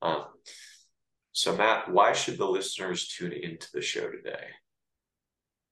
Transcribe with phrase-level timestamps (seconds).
[0.00, 0.24] Um,
[1.32, 4.46] so, Matt, why should the listeners tune into the show today?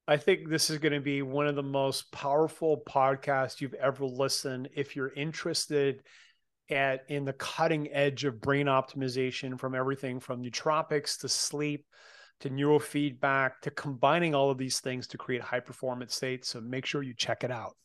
[0.09, 4.05] I think this is going to be one of the most powerful podcasts you've ever
[4.05, 4.69] listened.
[4.77, 6.03] If you're interested
[6.71, 11.87] at in the cutting edge of brain optimization, from everything from nootropics to sleep
[12.41, 16.49] to neurofeedback to combining all of these things to create high performance states.
[16.49, 17.77] So make sure you check it out.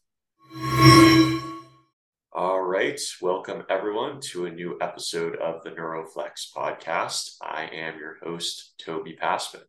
[2.42, 3.00] All right.
[3.22, 7.36] Welcome, everyone, to a new episode of the Neuroflex podcast.
[7.40, 9.62] I am your host, Toby Pasman.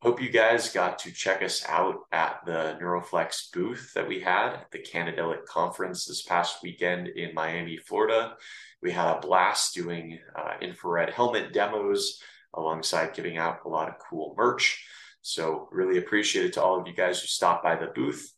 [0.00, 4.54] Hope you guys got to check us out at the Neuroflex booth that we had
[4.54, 8.36] at the Cannadelic Conference this past weekend in Miami, Florida.
[8.80, 12.22] We had a blast doing uh, infrared helmet demos
[12.54, 14.82] alongside giving out a lot of cool merch.
[15.20, 18.32] So, really appreciate it to all of you guys who stopped by the booth.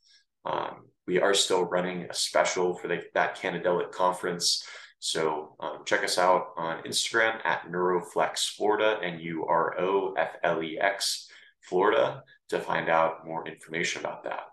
[0.45, 4.64] Um, we are still running a special for the, that Cannadelic conference.
[4.98, 10.36] So um, check us out on Instagram at Neuroflex Florida, N U R O F
[10.42, 11.28] L E X
[11.61, 14.44] Florida, to find out more information about that.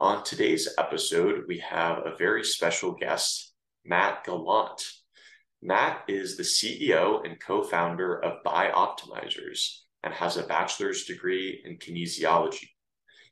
[0.00, 3.52] On today's episode, we have a very special guest,
[3.84, 4.82] Matt Gallant.
[5.62, 11.78] Matt is the CEO and co founder of Bioptimizers and has a bachelor's degree in
[11.78, 12.68] kinesiology.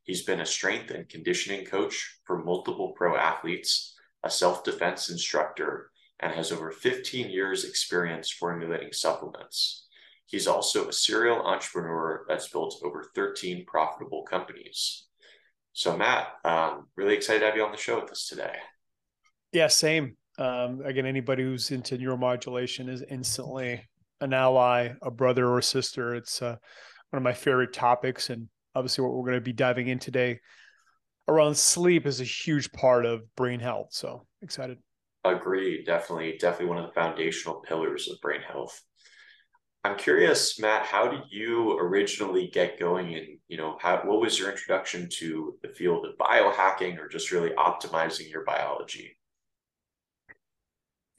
[0.04, 5.90] He's been a strength and conditioning coach for multiple pro athletes, a self defense instructor,
[6.20, 9.86] and has over 15 years' experience formulating supplements.
[10.26, 15.06] He's also a serial entrepreneur that's built over 13 profitable companies.
[15.72, 18.54] So, Matt, um, really excited to have you on the show with us today.
[19.52, 20.16] Yeah, same.
[20.38, 23.88] Um, again, anybody who's into neuromodulation is instantly
[24.20, 26.14] an ally, a brother or a sister.
[26.14, 26.56] It's uh,
[27.10, 30.40] one of my favorite topics, and obviously what we're going to be diving in today
[31.28, 33.88] around sleep is a huge part of brain health.
[33.90, 34.78] So excited.
[35.24, 35.82] Agree.
[35.84, 38.80] Definitely, definitely one of the foundational pillars of brain health.
[39.82, 44.38] I'm curious, Matt, how did you originally get going and, you know, how, what was
[44.38, 49.18] your introduction to the field of biohacking or just really optimizing your biology?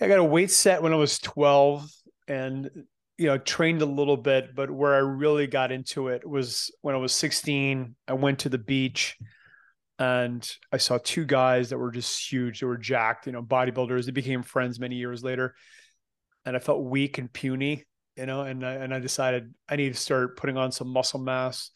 [0.01, 1.87] I got a weight set when I was 12
[2.27, 2.69] and
[3.17, 6.95] you know trained a little bit but where i really got into it was when
[6.95, 9.17] i was 16 i went to the beach
[9.99, 14.05] and i saw two guys that were just huge they were jacked you know bodybuilders
[14.05, 15.55] they became friends many years later
[16.45, 17.85] and i felt weak and puny
[18.17, 21.19] you know and I, and I decided i need to start putting on some muscle
[21.19, 21.71] mass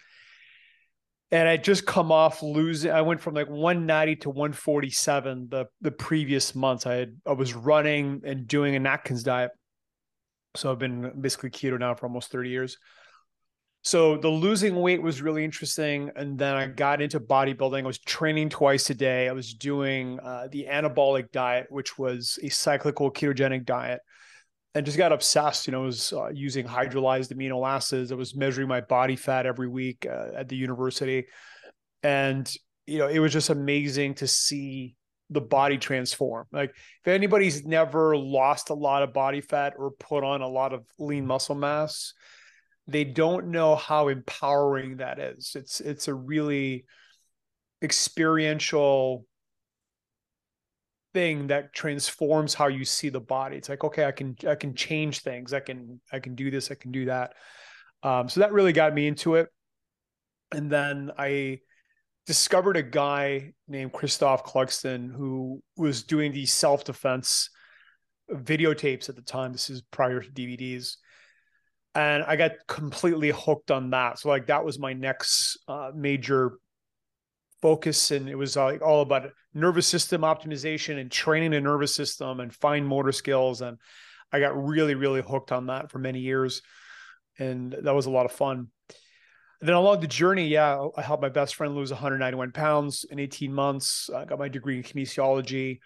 [1.32, 2.92] and I just come off losing.
[2.92, 6.86] I went from like 190 to 147 the the previous months.
[6.88, 9.52] I had I was running and doing an Atkins diet,
[10.56, 12.78] so I've been basically keto now for almost 30 years.
[13.82, 16.12] So the losing weight was really interesting.
[16.16, 17.84] And then I got into bodybuilding.
[17.84, 19.30] I was training twice a day.
[19.30, 24.02] I was doing uh, the anabolic diet, which was a cyclical ketogenic diet,
[24.76, 25.66] and just got obsessed.
[25.66, 28.12] You know, I was uh, using hydrolyzed amino acids.
[28.12, 31.28] I was measuring my body fat every week uh, at the university.
[32.04, 32.52] And,
[32.86, 34.96] you know, it was just amazing to see
[35.30, 36.48] the body transform.
[36.52, 40.74] Like if anybody's never lost a lot of body fat or put on a lot
[40.74, 42.14] of lean muscle mass,
[42.88, 45.54] they don't know how empowering that is.
[45.56, 46.86] It's it's a really
[47.82, 49.26] experiential
[51.14, 53.58] thing that transforms how you see the body.
[53.58, 55.54] It's like, okay, I can I can change things.
[55.54, 57.34] I can I can do this, I can do that.
[58.02, 59.50] Um, so that really got me into it.
[60.52, 61.60] And then I
[62.30, 67.50] discovered a guy named Christoph Clugston who was doing these self defense
[68.32, 69.52] videotapes at the time.
[69.52, 70.98] This is prior to DVDs.
[71.96, 74.20] And I got completely hooked on that.
[74.20, 76.60] So, like, that was my next uh, major
[77.64, 78.12] focus.
[78.12, 82.42] And it was uh, like all about nervous system optimization and training the nervous system
[82.42, 83.62] and fine motor skills.
[83.62, 83.80] And
[84.32, 86.62] I got really, really hooked on that for many years.
[87.40, 88.68] And that was a lot of fun
[89.62, 93.54] then along the journey, yeah, I helped my best friend lose 191 pounds in 18
[93.54, 94.10] months.
[94.10, 95.80] I got my degree in kinesiology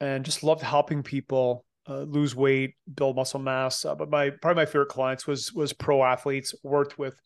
[0.00, 3.84] and just loved helping people uh, lose weight, build muscle mass.
[3.84, 6.54] Uh, but my probably my favorite clients was was pro athletes.
[6.62, 7.20] Worked with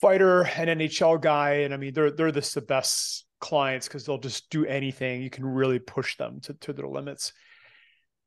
[0.00, 4.18] fighter and NHL guy, and I mean they're they're just the best clients because they'll
[4.18, 5.22] just do anything.
[5.22, 7.32] You can really push them to to their limits.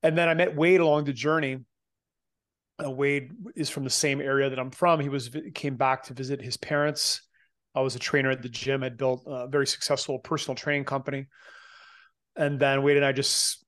[0.04, 1.60] And then I met Wade along the journey,
[2.84, 5.00] uh, Wade is from the same area that I'm from.
[5.00, 7.22] He was came back to visit his parents.
[7.76, 8.84] I was a trainer at the gym.
[8.84, 11.28] I'd built a very successful personal training company,
[12.36, 13.64] and then Wade and I just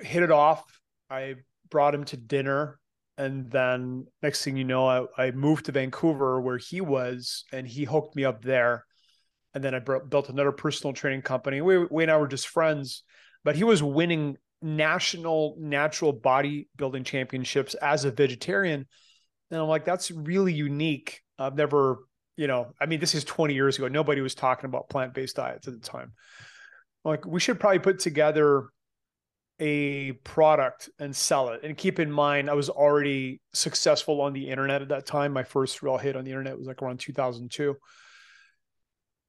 [0.00, 0.64] hit it off.
[1.10, 1.36] I
[1.70, 2.78] brought him to dinner,
[3.18, 7.66] and then next thing you know, I, I moved to Vancouver where he was, and
[7.66, 8.84] he hooked me up there.
[9.54, 11.60] And then I built another personal training company.
[11.60, 13.02] We, Wade and I were just friends,
[13.44, 18.86] but he was winning national natural bodybuilding championships as a vegetarian.
[19.50, 21.20] And I'm like, that's really unique.
[21.38, 21.98] I've never,
[22.36, 23.88] you know, I mean, this is 20 years ago.
[23.88, 26.12] Nobody was talking about plant based diets at the time.
[27.04, 28.68] Like, we should probably put together
[29.58, 31.60] a product and sell it.
[31.62, 35.32] And keep in mind, I was already successful on the internet at that time.
[35.32, 37.76] My first real hit on the internet was like around 2002.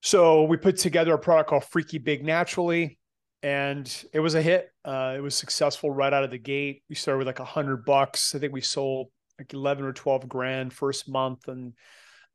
[0.02, 2.98] So we put together a product called Freaky Big Naturally
[3.44, 4.72] and it was a hit.
[4.86, 6.82] Uh, it was successful right out of the gate.
[6.88, 8.34] We started with like a hundred bucks.
[8.34, 11.74] I think we sold like eleven or twelve grand first month, and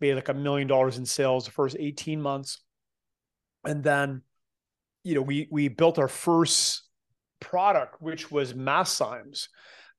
[0.00, 2.62] made like a million dollars in sales the first eighteen months.
[3.64, 4.22] And then,
[5.02, 6.82] you know, we we built our first
[7.40, 9.48] product, which was Masszymes,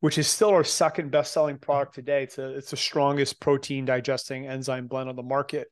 [0.02, 2.24] which is still our second best selling product today.
[2.24, 5.70] It's a, it's the strongest protein digesting enzyme blend on the market.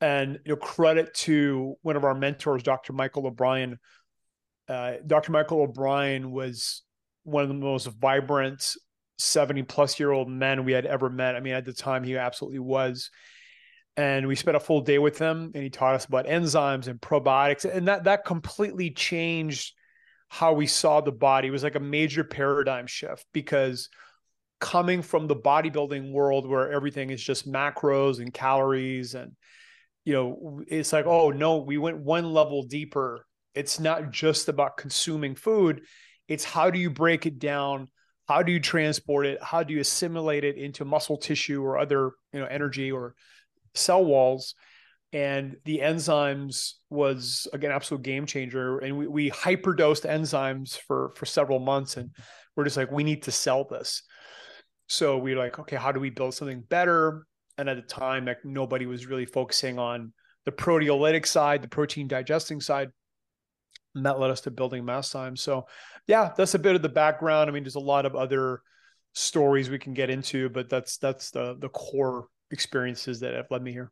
[0.00, 2.92] And you know, credit to one of our mentors, Dr.
[2.92, 3.78] Michael O'Brien
[4.68, 5.32] uh, Dr.
[5.32, 6.82] Michael O'Brien was
[7.24, 8.74] one of the most vibrant
[9.18, 11.36] 70 plus year old men we had ever met.
[11.36, 13.10] I mean, at the time, he absolutely was.
[13.96, 17.00] And we spent a full day with him, and he taught us about enzymes and
[17.00, 19.72] probiotics, and that that completely changed
[20.28, 21.48] how we saw the body.
[21.48, 23.88] It was like a major paradigm shift because
[24.60, 29.32] coming from the bodybuilding world where everything is just macros and calories and
[30.04, 33.25] you know it's like oh no we went one level deeper
[33.56, 35.82] it's not just about consuming food,
[36.28, 37.88] it's how do you break it down?
[38.28, 39.42] How do you transport it?
[39.42, 43.14] How do you assimilate it into muscle tissue or other, you know, energy or
[43.74, 44.54] cell walls?
[45.12, 48.78] And the enzymes was again absolute game changer.
[48.78, 52.10] And we, we hyperdosed enzymes for for several months, and
[52.56, 54.02] we're just like, we need to sell this.
[54.88, 57.24] So we are like, okay, how do we build something better?
[57.56, 60.12] And at the time, like nobody was really focusing on
[60.44, 62.90] the proteolytic side, the protein digesting side
[63.96, 65.38] and that led us to building Masszymes.
[65.38, 65.66] So,
[66.06, 67.50] yeah, that's a bit of the background.
[67.50, 68.60] I mean, there's a lot of other
[69.14, 73.62] stories we can get into, but that's that's the the core experiences that have led
[73.62, 73.90] me here.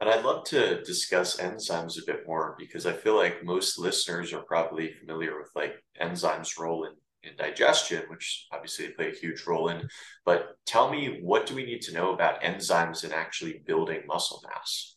[0.00, 4.32] And I'd love to discuss enzymes a bit more because I feel like most listeners
[4.32, 6.92] are probably familiar with like enzymes' role in,
[7.28, 9.88] in digestion, which obviously they play a huge role in.
[10.26, 14.42] But tell me, what do we need to know about enzymes in actually building muscle
[14.46, 14.93] mass?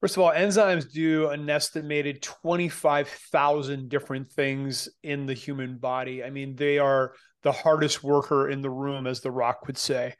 [0.00, 6.22] First of all, enzymes do an estimated 25,000 different things in the human body.
[6.22, 10.14] I mean, they are the hardest worker in the room, as The Rock would say.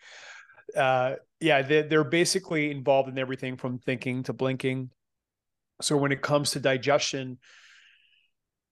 [0.76, 4.90] Uh, yeah, they, they're basically involved in everything from thinking to blinking.
[5.80, 7.38] So when it comes to digestion,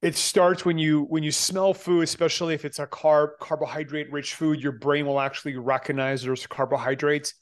[0.02, 4.34] it starts when you when you smell food especially if it's a carb carbohydrate rich
[4.34, 7.32] food your brain will actually recognize there's carbohydrates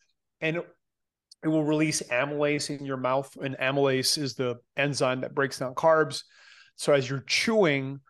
[0.41, 0.63] and
[1.45, 5.75] it will release amylase in your mouth, and amylase is the enzyme that breaks down
[5.75, 6.23] carbs.
[6.77, 8.01] So as you're chewing,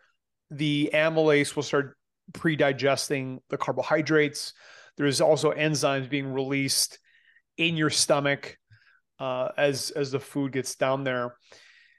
[0.50, 1.96] the amylase will start
[2.32, 4.54] pre-digesting the carbohydrates.
[4.96, 6.98] There's also enzymes being released
[7.58, 8.56] in your stomach
[9.18, 11.34] uh, as as the food gets down there.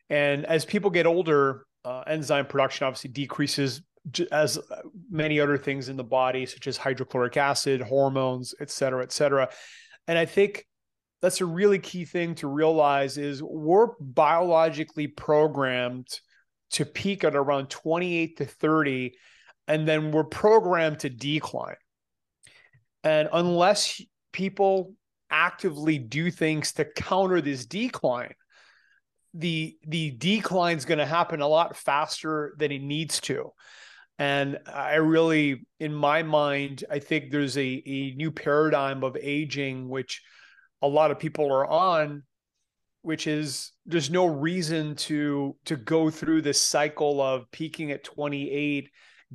[0.09, 3.81] And as people get older, uh, enzyme production obviously decreases
[4.31, 4.59] as
[5.09, 9.49] many other things in the body, such as hydrochloric acid, hormones, et cetera, et cetera.
[10.07, 10.65] And I think
[11.25, 16.07] that's a really key thing to realize is we're biologically programmed
[16.69, 19.17] to peak at around 28 to 30
[19.67, 21.77] and then we're programmed to decline.
[23.03, 23.99] And unless
[24.33, 24.93] people
[25.31, 28.35] actively do things to counter this decline
[29.33, 33.51] the the decline is going to happen a lot faster than it needs to.
[34.19, 39.89] And i really in my mind i think there's a, a new paradigm of aging
[39.89, 40.21] which
[40.85, 42.23] a lot of people are on
[43.01, 48.89] which is there's no reason to to go through this cycle of peaking at 28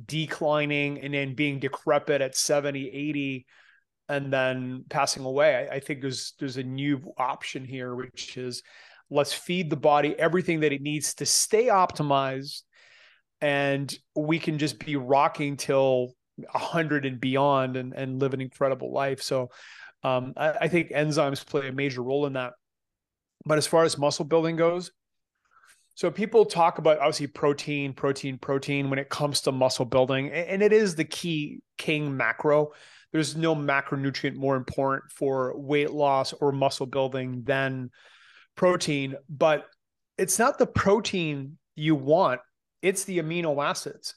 [0.05, 3.45] declining and then being decrepit at 70 80
[4.09, 5.69] and then passing away.
[5.71, 8.61] I, I, think there's there's a new option here which is
[9.09, 12.63] let's feed the body everything that it needs to stay optimized
[13.39, 18.91] and we can just be rocking till 100 and beyond and, and live an incredible
[18.91, 19.21] life.
[19.21, 19.49] So
[20.03, 22.53] um, I, I think enzymes play a major role in that.
[23.45, 24.91] But as far as muscle building goes,
[25.95, 30.61] so people talk about obviously protein, protein, protein when it comes to muscle building, and
[30.61, 32.71] it is the key king macro.
[33.11, 37.89] There's no macronutrient more important for weight loss or muscle building than
[38.55, 39.65] protein, but
[40.17, 42.41] it's not the protein you want,
[42.81, 44.15] it's the amino acids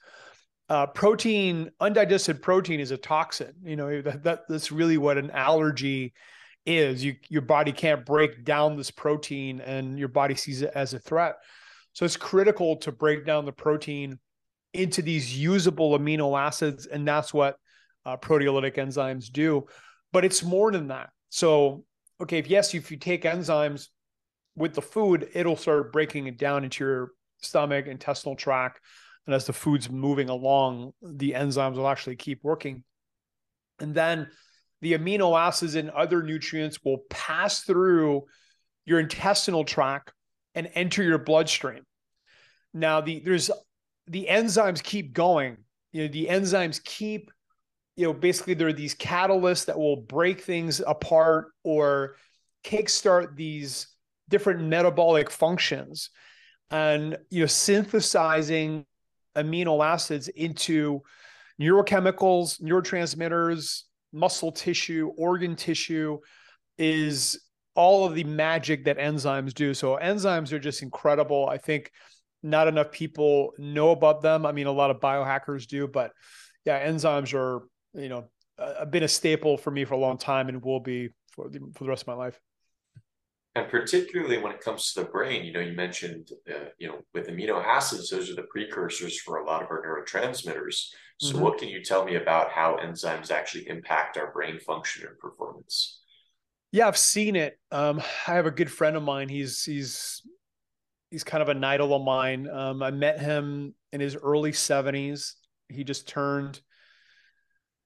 [0.69, 3.55] uh, protein, undigested protein is a toxin.
[3.65, 6.15] You know, that, that that's really what an allergy
[6.67, 7.05] is.
[7.05, 10.99] You your body can't break down this protein and your body sees it as a
[10.99, 11.37] threat.
[11.93, 14.19] So it's critical to break down the protein
[14.73, 17.57] into these usable amino acids, and that's what
[18.05, 19.67] uh, proteolytic enzymes do.
[20.13, 21.11] But it's more than that.
[21.29, 21.85] So,
[22.21, 23.89] okay, if yes, if you take enzymes
[24.57, 28.81] with the food, it'll start breaking it down into your stomach, intestinal tract,
[29.27, 32.85] and as the food's moving along, the enzymes will actually keep working.
[33.81, 34.29] And then
[34.83, 38.25] the amino acids and other nutrients will pass through
[38.85, 40.13] your intestinal tract
[40.55, 41.85] and enter your bloodstream.
[42.75, 43.51] Now the there's
[44.07, 45.57] the enzymes keep going.
[45.93, 47.31] You know, the enzymes keep,
[47.97, 52.17] you know, basically there are these catalysts that will break things apart or
[52.65, 53.89] kickstart these
[54.29, 56.11] different metabolic functions
[56.71, 58.85] and you know synthesizing
[59.37, 61.01] amino acids into
[61.61, 66.19] neurochemicals, neurotransmitters, muscle tissue, organ tissue
[66.79, 67.41] is
[67.75, 69.75] all of the magic that enzymes do.
[69.75, 71.49] So enzymes are just incredible.
[71.49, 71.91] I think
[72.43, 74.47] not enough people know about them.
[74.47, 76.13] I mean, a lot of biohackers do, but
[76.65, 80.49] yeah, enzymes are, you know, a, been a staple for me for a long time
[80.49, 82.39] and will be for the, for the rest of my life.
[83.57, 86.99] And particularly when it comes to the brain, you know, you mentioned, uh, you know,
[87.13, 90.89] with amino acids, those are the precursors for a lot of our neurotransmitters.
[91.21, 91.41] So, mm-hmm.
[91.41, 96.01] what can you tell me about how enzymes actually impact our brain function and performance?
[96.73, 97.57] Yeah, I've seen it.
[97.71, 99.29] Um, I have a good friend of mine.
[99.29, 100.23] He's he's
[101.13, 102.49] he's kind of an idol of mine.
[102.51, 105.37] Um, I met him in his early seventies.
[105.69, 106.61] He just turned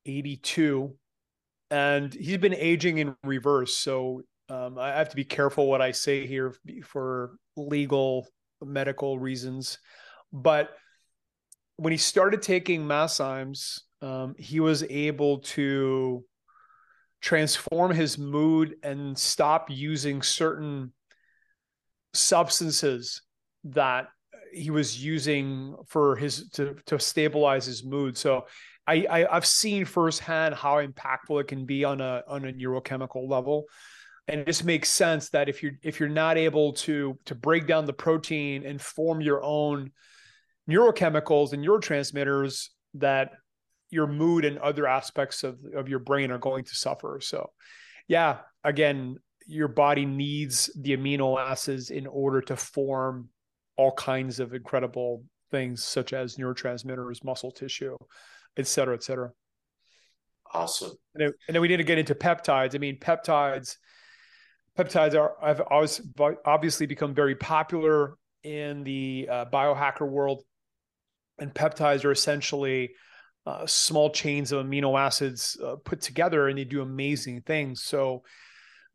[0.07, 0.97] eighty-two,
[1.71, 3.77] and he's been aging in reverse.
[3.77, 8.27] So um, I have to be careful what I say here for legal
[8.63, 9.79] medical reasons.
[10.33, 10.71] But
[11.77, 16.25] when he started taking masszymes, um, he was able to
[17.21, 20.93] transform his mood and stop using certain
[22.15, 23.23] substances
[23.65, 24.09] that
[24.53, 28.17] he was using for his to to stabilize his mood.
[28.17, 28.47] So
[28.87, 33.29] I, I have seen firsthand how impactful it can be on a on a neurochemical
[33.29, 33.65] level
[34.29, 37.67] and it just makes sense that if you're if you're not able to to break
[37.67, 39.91] down the protein and form your own
[40.69, 43.33] neurochemicals and neurotransmitters that
[43.91, 47.19] your mood and other aspects of, of your brain are going to suffer.
[47.23, 47.51] So
[48.07, 49.17] yeah again
[49.47, 53.31] your body needs the amino acids in order to form
[53.77, 57.97] all kinds of incredible things such as neurotransmitters muscle tissue
[58.59, 59.31] et cetera et cetera.
[60.53, 60.93] Awesome.
[61.15, 62.75] And then, and then we need to get into peptides.
[62.75, 63.77] I mean peptides
[64.79, 66.01] peptides are have always
[66.45, 70.43] obviously become very popular in the uh, biohacker world,
[71.39, 72.91] and peptides are essentially
[73.47, 77.83] uh, small chains of amino acids uh, put together, and they do amazing things.
[77.83, 78.23] So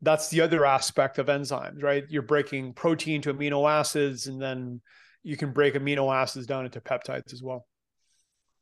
[0.00, 2.04] that's the other aspect of enzymes, right?
[2.08, 4.80] You're breaking protein to amino acids, and then
[5.22, 7.66] you can break amino acids down into peptides as well.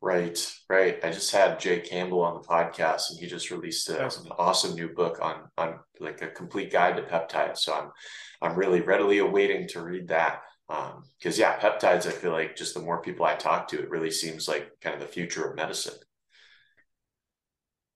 [0.04, 0.98] Right, right.
[1.04, 4.74] I just had Jay Campbell on the podcast, and he just released a, an awesome
[4.74, 7.58] new book on on like a complete guide to peptides.
[7.58, 7.90] So I'm
[8.42, 10.40] I'm really readily awaiting to read that.
[10.66, 12.08] Because um, yeah, peptides.
[12.08, 14.92] I feel like just the more people I talk to, it really seems like kind
[14.92, 15.94] of the future of medicine.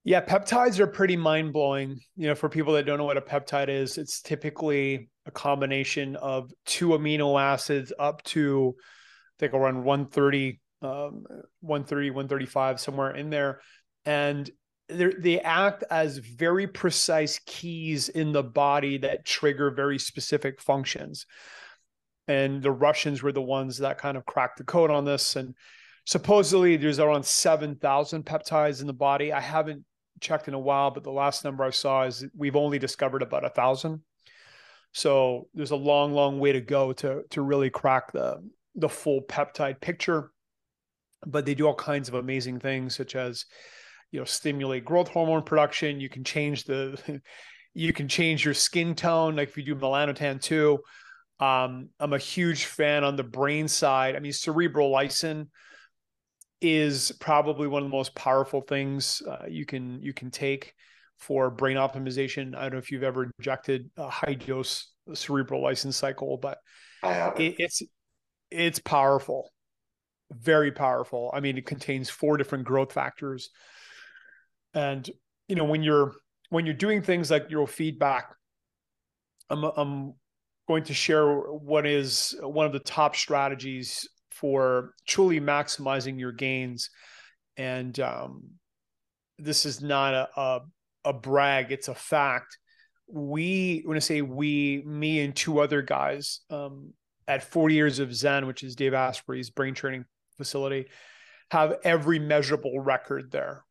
[0.05, 1.99] Yeah, peptides are pretty mind blowing.
[2.15, 6.15] You know, for people that don't know what a peptide is, it's typically a combination
[6.15, 11.25] of two amino acids up to I think around 130 um,
[11.61, 13.61] 130, 135, somewhere in there.
[14.05, 14.51] And
[14.89, 21.27] they act as very precise keys in the body that trigger very specific functions.
[22.29, 25.37] And the Russians were the ones that kind of cracked the code on this.
[25.37, 25.55] And
[26.05, 29.33] supposedly there's around 7,000 peptides in the body.
[29.33, 29.85] I haven't
[30.21, 33.45] checked in a while, but the last number I saw is we've only discovered about
[33.45, 34.03] a thousand.
[34.93, 38.43] So there's a long, long way to go to to really crack the
[38.77, 40.33] the full peptide picture
[41.27, 43.45] but they do all kinds of amazing things such as
[44.13, 46.01] you know stimulate growth hormone production.
[46.01, 47.21] You can change the
[47.75, 50.79] you can change your skin tone like if you do melanotan II.
[51.39, 54.17] Um, i'm a huge fan on the brain side.
[54.17, 55.49] I mean Cerebrolysin
[56.63, 60.73] is probably one of the most powerful things uh, you can you can take
[61.19, 62.57] for brain optimization.
[62.57, 66.59] I don't know if you've ever injected a high dose Cerebrolysin cycle but
[67.37, 67.83] it, it's
[68.51, 69.51] it's powerful
[70.33, 71.31] very powerful.
[71.33, 73.51] I mean, it contains four different growth factors.
[74.75, 75.09] And
[75.49, 76.15] you know, when you're
[76.51, 78.25] when you're doing things like neurofeedback,
[79.51, 80.15] I'm I'm
[80.69, 86.91] going to share what is one of the top strategies for truly maximizing your gains.
[87.57, 88.43] And um,
[89.39, 90.61] this is not a, a,
[91.07, 92.59] a brag; it's a fact.
[93.09, 96.93] We, when I say we, me and two other guys um,
[97.29, 100.07] at 40 Years of Zen, which is Dave Asprey's brain training
[100.37, 100.87] facility.
[101.51, 103.65] have every measurable record there.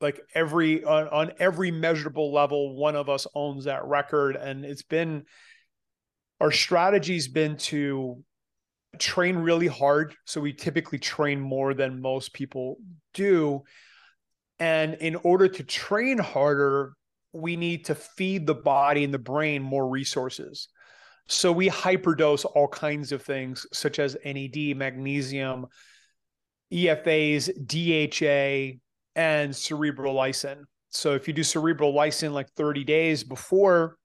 [0.00, 4.36] Like every on, on every measurable level, one of us owns that record.
[4.36, 5.24] And it's been
[6.40, 8.22] our strategy's been to
[8.98, 10.14] train really hard.
[10.26, 12.78] So we typically train more than most people
[13.14, 13.62] do.
[14.58, 16.94] And in order to train harder,
[17.32, 20.68] we need to feed the body and the brain more resources.
[21.28, 25.66] So we hyperdose all kinds of things, such as NAD, magnesium,
[26.72, 28.78] EFAs, DHA,
[29.14, 30.64] and Cerebrolysin.
[30.90, 33.96] So if you do Cerebrolysin like 30 days before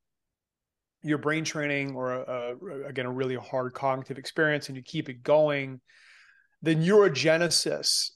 [1.04, 5.10] your brain training or a, a, again a really hard cognitive experience and you keep
[5.10, 5.80] it going,
[6.62, 8.12] the neurogenesis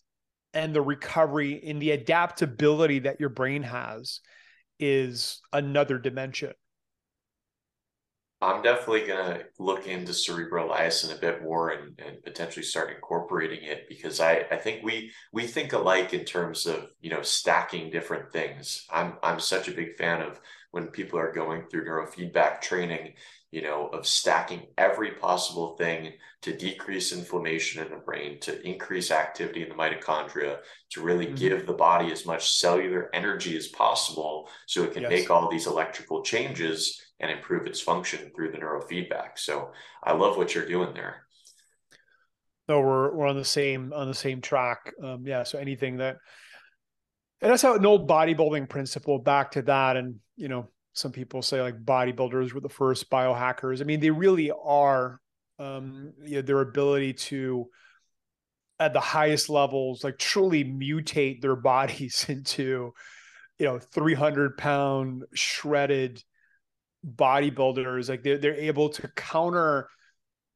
[0.53, 4.19] and the recovery in the adaptability that your brain has
[4.79, 6.51] is another dimension.
[8.43, 10.73] I'm definitely going to look into cerebral
[11.15, 15.45] a bit more and, and potentially start incorporating it because I, I think we we
[15.45, 18.87] think alike in terms of you know stacking different things.
[18.89, 20.39] I'm I'm such a big fan of
[20.71, 23.13] when people are going through neurofeedback training,
[23.51, 29.11] you know, of stacking every possible thing to decrease inflammation in the brain, to increase
[29.11, 30.59] activity in the mitochondria,
[30.89, 31.35] to really mm-hmm.
[31.35, 35.11] give the body as much cellular energy as possible so it can yes.
[35.11, 39.37] make all these electrical changes and improve its function through the neurofeedback.
[39.37, 39.71] So
[40.03, 41.27] I love what you're doing there.
[42.67, 44.93] No, we're we're on the same on the same track.
[45.03, 45.43] Um, yeah.
[45.43, 46.17] So anything that,
[47.41, 49.19] and that's how an old bodybuilding principle.
[49.19, 53.81] Back to that, and you know, some people say like bodybuilders were the first biohackers.
[53.81, 55.19] I mean, they really are.
[55.59, 57.67] Um, you know, their ability to
[58.79, 62.93] at the highest levels, like truly mutate their bodies into,
[63.59, 66.23] you know, 300 pound shredded
[67.05, 69.87] bodybuilders like they're, they're able to counter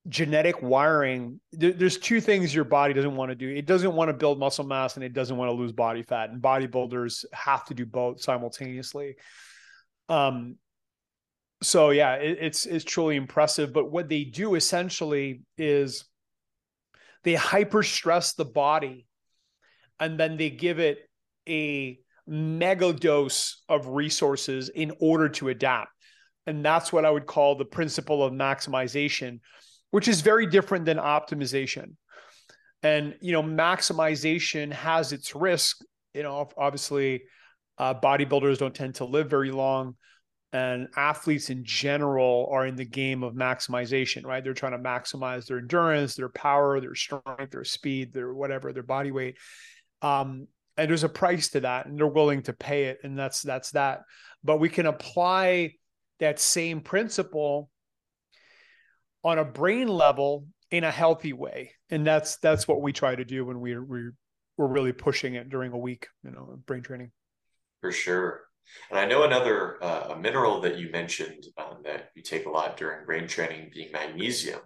[0.07, 3.49] genetic wiring there, there's two things your body doesn't want to do.
[3.49, 6.29] It doesn't want to build muscle mass and it doesn't want to lose body fat
[6.29, 9.15] and bodybuilders have to do both simultaneously.
[10.09, 10.57] Um
[11.63, 16.05] so yeah it, it's it's truly impressive but what they do essentially is
[17.23, 19.07] they hyper stress the body
[19.99, 20.99] and then they give it
[21.47, 25.91] a mega dose of resources in order to adapt.
[26.47, 29.39] And that's what I would call the principle of maximization,
[29.95, 31.95] which is very different than optimization.
[32.83, 35.77] And, you know, maximization has its risk.
[36.13, 37.23] You know, obviously,
[37.77, 39.95] uh, bodybuilders don't tend to live very long.
[40.51, 44.43] And athletes in general are in the game of maximization, right?
[44.43, 48.83] They're trying to maximize their endurance, their power, their strength, their speed, their whatever, their
[48.83, 49.37] body weight.
[50.01, 53.41] Um, and there's a price to that, and they're willing to pay it, and that's
[53.41, 54.01] that's that.
[54.43, 55.75] But we can apply
[56.19, 57.69] that same principle
[59.25, 61.71] on a brain level in a healthy way.
[61.89, 64.09] And that's that's what we try to do when we we
[64.57, 67.11] we're really pushing it during a week you know brain training.
[67.81, 68.41] For sure.
[68.89, 72.49] And i know another uh, a mineral that you mentioned um, that you take a
[72.49, 74.61] lot during brain training being magnesium.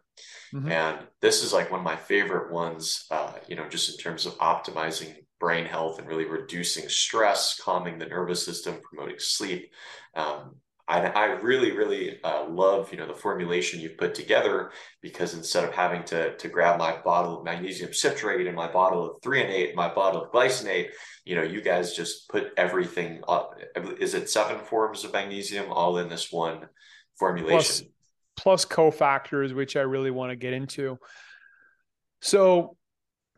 [0.54, 0.70] Mm-hmm.
[0.70, 4.26] and this is like one of my favorite ones uh, you know just in terms
[4.26, 9.72] of optimizing brain health and really reducing stress calming the nervous system promoting sleep
[10.16, 10.56] um,
[10.90, 14.72] I, I really, really uh, love, you know, the formulation you've put together
[15.04, 19.06] because instead of having to, to grab my bottle of magnesium citrate and my bottle
[19.06, 20.88] of threonate, my bottle of glycinate,
[21.26, 23.54] you know, you guys just put everything up.
[24.00, 26.68] Is it seven forms of magnesium all in this one
[27.20, 27.86] formulation?
[28.36, 30.98] Plus, plus cofactors, which I really want to get into.
[32.22, 32.78] So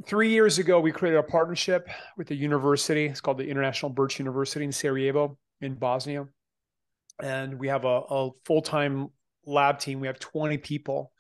[0.06, 3.08] three years ago, we created a partnership with the university.
[3.08, 6.28] It's called the International Burch University in Sarajevo in Bosnia
[7.22, 9.10] and we have a, a full time
[9.46, 10.00] lab team.
[10.00, 11.12] We have 20 people,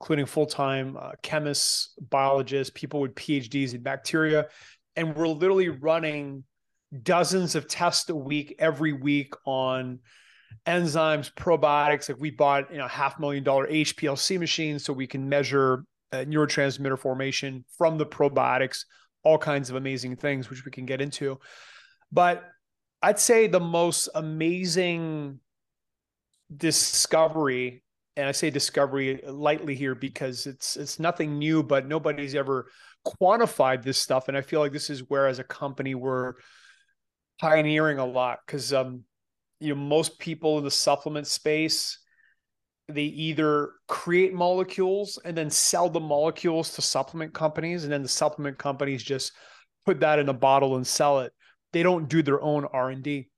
[0.00, 4.48] including full time uh, chemists, biologists, people with PhDs in bacteria.
[4.96, 6.44] And we're literally running
[7.02, 10.00] dozens of tests a week, every week on
[10.66, 12.08] enzymes, probiotics.
[12.08, 16.18] Like we bought, you know, half million dollar HPLC machine so we can measure uh,
[16.18, 18.84] neurotransmitter formation from the probiotics,
[19.22, 21.38] all kinds of amazing things, which we can get into.
[22.10, 22.44] But
[23.02, 25.40] I'd say the most amazing
[26.54, 27.82] discovery,
[28.16, 32.70] and I say discovery lightly here because it's it's nothing new, but nobody's ever
[33.06, 34.28] quantified this stuff.
[34.28, 36.34] And I feel like this is where, as a company, we're
[37.40, 39.04] pioneering a lot because um,
[39.60, 41.98] you know most people in the supplement space
[42.88, 48.08] they either create molecules and then sell the molecules to supplement companies and then the
[48.08, 49.32] supplement companies just
[49.86, 51.32] put that in a bottle and sell it
[51.72, 53.28] they don't do their own r&d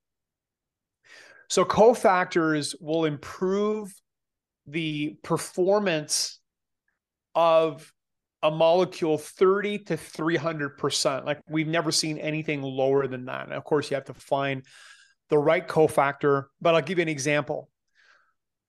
[1.49, 3.93] so cofactors will improve
[4.67, 6.41] the performance
[7.35, 7.93] of
[8.43, 11.25] a molecule 30 to 300%.
[11.25, 13.45] Like we've never seen anything lower than that.
[13.45, 14.65] And of course, you have to find
[15.29, 16.45] the right cofactor.
[16.61, 17.69] But I'll give you an example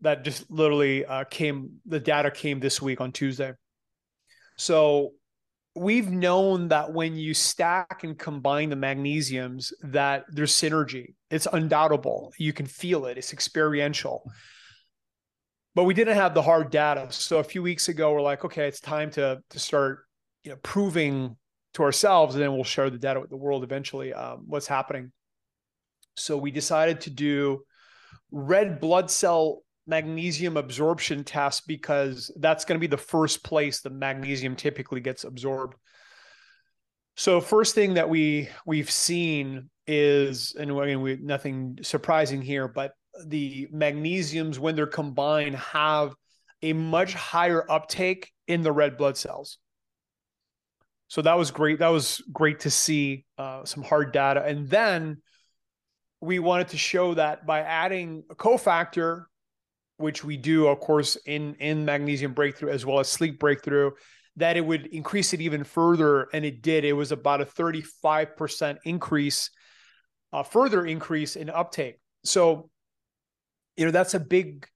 [0.01, 3.53] that just literally uh, came, the data came this week on Tuesday.
[4.57, 5.13] So
[5.75, 11.15] we've known that when you stack and combine the magnesiums that there's synergy.
[11.31, 12.31] It's undoubtable.
[12.37, 13.17] You can feel it.
[13.17, 14.29] It's experiential.
[15.75, 17.07] But we didn't have the hard data.
[17.09, 20.05] So a few weeks ago we're like okay it's time to to start
[20.43, 21.35] you know proving
[21.73, 25.11] to ourselves and then we'll share the data with the world eventually um, what's happening.
[26.15, 27.63] So we decided to do
[28.31, 33.89] red blood cell magnesium absorption test because that's going to be the first place the
[33.89, 35.75] magnesium typically gets absorbed.
[37.15, 42.93] So first thing that we we've seen is, and again, we nothing surprising here, but
[43.25, 46.15] the magnesiums when they're combined have
[46.61, 49.59] a much higher uptake in the red blood cells.
[51.09, 51.79] So that was great.
[51.79, 55.21] That was great to see uh, some hard data, and then
[56.21, 59.25] we wanted to show that by adding a cofactor
[59.97, 63.91] which we do, of course, in in magnesium breakthrough as well as sleep breakthrough,
[64.37, 66.83] that it would increase it even further, and it did.
[66.83, 69.49] It was about a 35% increase,
[70.31, 71.99] a further increase in uptake.
[72.25, 72.69] So,
[73.77, 74.67] you know, that's a big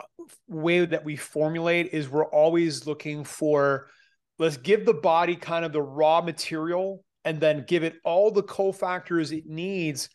[0.00, 0.04] uh,
[0.48, 3.88] way that we formulate is we're always looking for
[4.38, 8.42] let's give the body kind of the raw material and then give it all the
[8.42, 10.08] cofactors it needs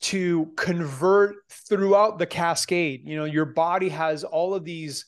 [0.00, 1.36] to convert
[1.68, 3.02] throughout the cascade.
[3.04, 5.06] You know, your body has all of these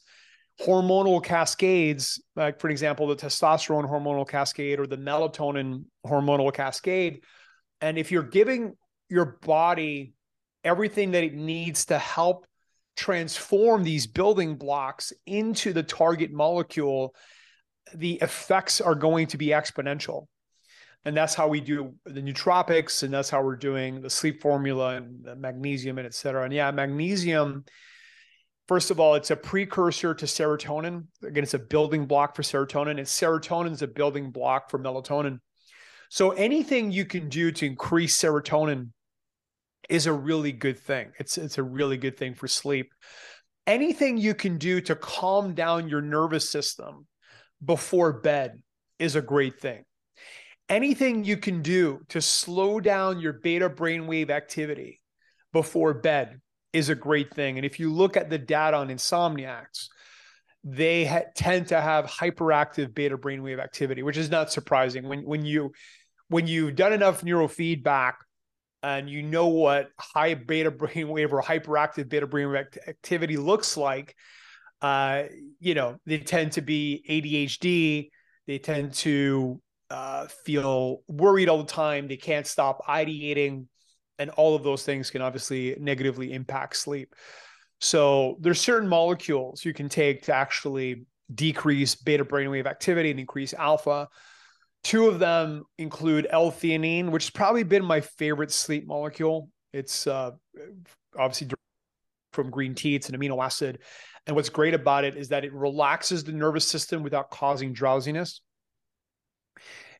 [0.60, 7.22] hormonal cascades, like for example, the testosterone hormonal cascade or the melatonin hormonal cascade.
[7.80, 8.76] And if you're giving
[9.08, 10.14] your body
[10.62, 12.46] everything that it needs to help
[12.96, 17.14] transform these building blocks into the target molecule,
[17.94, 20.26] the effects are going to be exponential
[21.04, 24.96] and that's how we do the nootropics and that's how we're doing the sleep formula
[24.96, 26.44] and the magnesium and et cetera.
[26.44, 27.64] And yeah magnesium
[28.68, 31.06] first of all it's a precursor to serotonin.
[31.24, 35.38] Again it's a building block for serotonin and serotonin is a building block for melatonin.
[36.08, 38.90] So anything you can do to increase serotonin
[39.88, 41.12] is a really good thing.
[41.18, 42.92] It's it's a really good thing for sleep.
[43.66, 47.06] Anything you can do to calm down your nervous system
[47.64, 48.60] before bed
[48.98, 49.84] is a great thing
[50.72, 55.00] anything you can do to slow down your beta brainwave activity
[55.52, 56.40] before bed
[56.72, 57.58] is a great thing.
[57.58, 59.88] And if you look at the data on insomniacs,
[60.64, 65.06] they ha- tend to have hyperactive beta brainwave activity, which is not surprising.
[65.06, 65.72] When when you
[66.28, 68.14] when you've done enough neurofeedback
[68.82, 74.16] and you know what high beta brainwave or hyperactive beta brainwave activity looks like,
[74.80, 75.24] uh,
[75.60, 78.08] you know they tend to be ADHD.
[78.46, 79.60] They tend to
[79.92, 82.08] uh, feel worried all the time.
[82.08, 83.66] They can't stop ideating,
[84.18, 87.14] and all of those things can obviously negatively impact sleep.
[87.80, 93.54] So there's certain molecules you can take to actually decrease beta brainwave activity and increase
[93.54, 94.08] alpha.
[94.84, 99.48] Two of them include L-theanine, which has probably been my favorite sleep molecule.
[99.72, 100.32] It's uh,
[101.18, 101.48] obviously
[102.32, 102.94] from green tea.
[102.94, 103.78] It's an amino acid.
[104.26, 108.40] And what's great about it is that it relaxes the nervous system without causing drowsiness.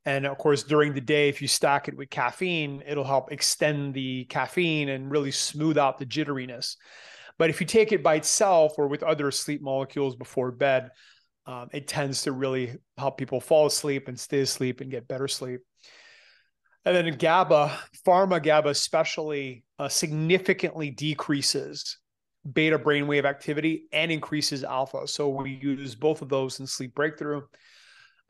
[0.05, 3.95] And of course, during the day, if you stack it with caffeine, it'll help extend
[3.95, 6.77] the caffeine and really smooth out the jitteriness.
[7.39, 10.91] But if you take it by itself or with other sleep molecules before bed,
[11.47, 15.29] um, it tends to really help people fall asleep and stay asleep and get better
[15.29, 15.61] sleep.
[16.85, 21.99] And then GABA, pharma GABA especially, uh, significantly decreases
[22.51, 25.07] beta brainwave activity and increases alpha.
[25.07, 27.43] So we use both of those in sleep breakthrough.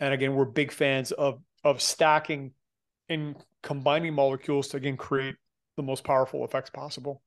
[0.00, 2.52] And again, we're big fans of of stacking
[3.08, 5.36] and combining molecules to again create
[5.76, 7.22] the most powerful effects possible.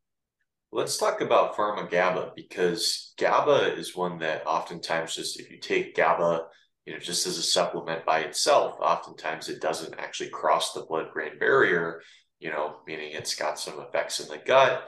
[0.71, 5.95] Let's talk about pharma GABA because GABA is one that oftentimes just if you take
[5.95, 6.41] GABA,
[6.85, 11.39] you know, just as a supplement by itself, oftentimes it doesn't actually cross the blood-brain
[11.39, 12.01] barrier,
[12.39, 14.83] you know, meaning it's got some effects in the gut,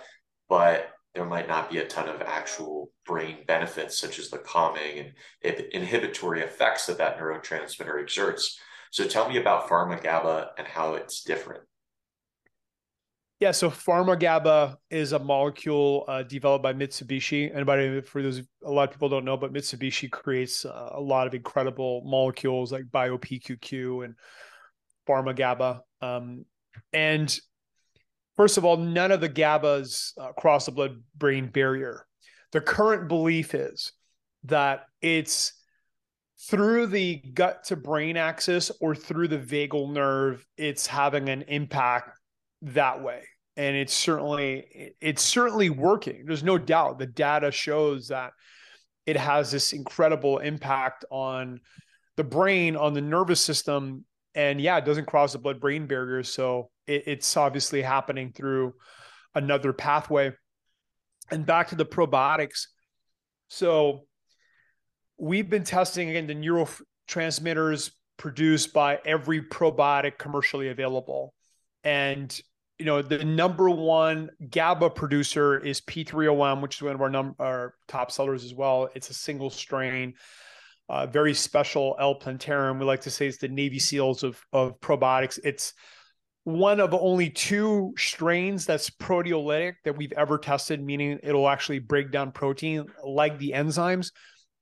[0.49, 5.13] but there might not be a ton of actual brain benefits such as the calming
[5.43, 8.59] and inhibitory effects that that neurotransmitter exerts.
[8.91, 11.63] So tell me about pharma GABA and how it's different.
[13.39, 17.53] Yeah, so pharma GABA is a molecule uh, developed by Mitsubishi.
[17.53, 21.27] Anybody, for those, a lot of people don't know, but Mitsubishi creates uh, a lot
[21.27, 24.15] of incredible molecules like BioPQQ and
[25.07, 25.81] pharma GABA.
[26.01, 26.45] Um,
[26.93, 27.39] and
[28.37, 32.07] first of all, none of the GABAs uh, cross the blood-brain barrier.
[32.53, 33.91] The current belief is
[34.45, 35.53] that it's
[36.39, 42.19] through the gut to brain axis or through the vagal nerve, it's having an impact
[42.61, 43.23] that way.
[43.55, 46.25] And it's certainly it's certainly working.
[46.25, 46.99] There's no doubt.
[46.99, 48.33] The data shows that
[49.07, 51.59] it has this incredible impact on
[52.17, 54.05] the brain, on the nervous system.
[54.35, 56.21] And yeah, it doesn't cross the blood brain barrier.
[56.21, 58.73] So it, it's obviously happening through
[59.33, 60.33] another pathway.
[61.31, 62.67] And back to the probiotics.
[63.47, 64.06] So
[65.17, 71.33] we've been testing again the neurotransmitters produced by every probiotic commercially available.
[71.83, 72.39] And
[72.79, 77.35] you know, the number one GABA producer is P3OM, which is one of our num-
[77.39, 78.89] our top sellers as well.
[78.93, 80.13] It's a single strain,
[80.87, 82.77] uh, very special L-plantarum.
[82.77, 85.39] We like to say it's the Navy SEALs of of probiotics.
[85.43, 85.73] It's
[86.43, 92.11] one of only two strains that's proteolytic that we've ever tested, meaning it'll actually break
[92.11, 94.11] down protein like the enzymes.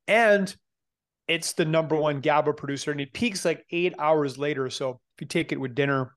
[0.08, 0.54] And
[1.28, 4.70] it's the number one GABA producer, and it peaks like eight hours later.
[4.70, 6.16] So if you take it with dinner,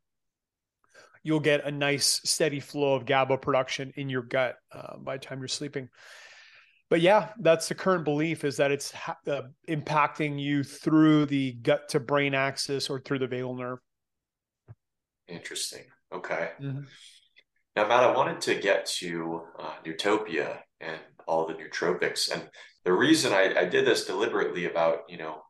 [1.22, 5.24] you'll get a nice steady flow of GABA production in your gut uh, by the
[5.24, 5.88] time you're sleeping.
[6.90, 11.52] But yeah, that's the current belief is that it's ha- uh, impacting you through the
[11.52, 13.78] gut to brain axis or through the vagal nerve.
[15.26, 15.84] Interesting.
[16.12, 16.50] Okay.
[16.60, 16.84] Mm-hmm.
[17.76, 22.32] Now, Matt, I wanted to get to uh, Nootopia and all the nootropics.
[22.32, 22.48] And
[22.88, 25.42] the reason I, I did this deliberately about, you know,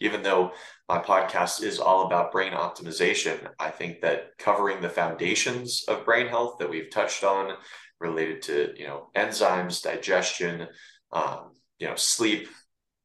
[0.00, 0.50] even though
[0.88, 6.26] my podcast is all about brain optimization, I think that covering the foundations of brain
[6.26, 7.52] health that we've touched on
[8.00, 10.66] related to, you know, enzymes, digestion,
[11.12, 12.48] um, you know, sleep,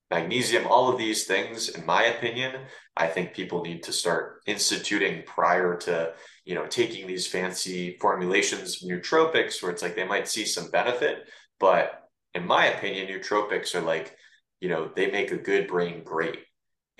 [0.09, 2.53] magnesium, all of these things, in my opinion,
[2.95, 6.13] I think people need to start instituting prior to,
[6.45, 11.29] you know, taking these fancy formulations, nootropics, where it's like they might see some benefit.
[11.59, 12.06] But
[12.37, 14.15] in my opinion, nootropics are like,
[14.59, 16.39] you know, they make a good brain great.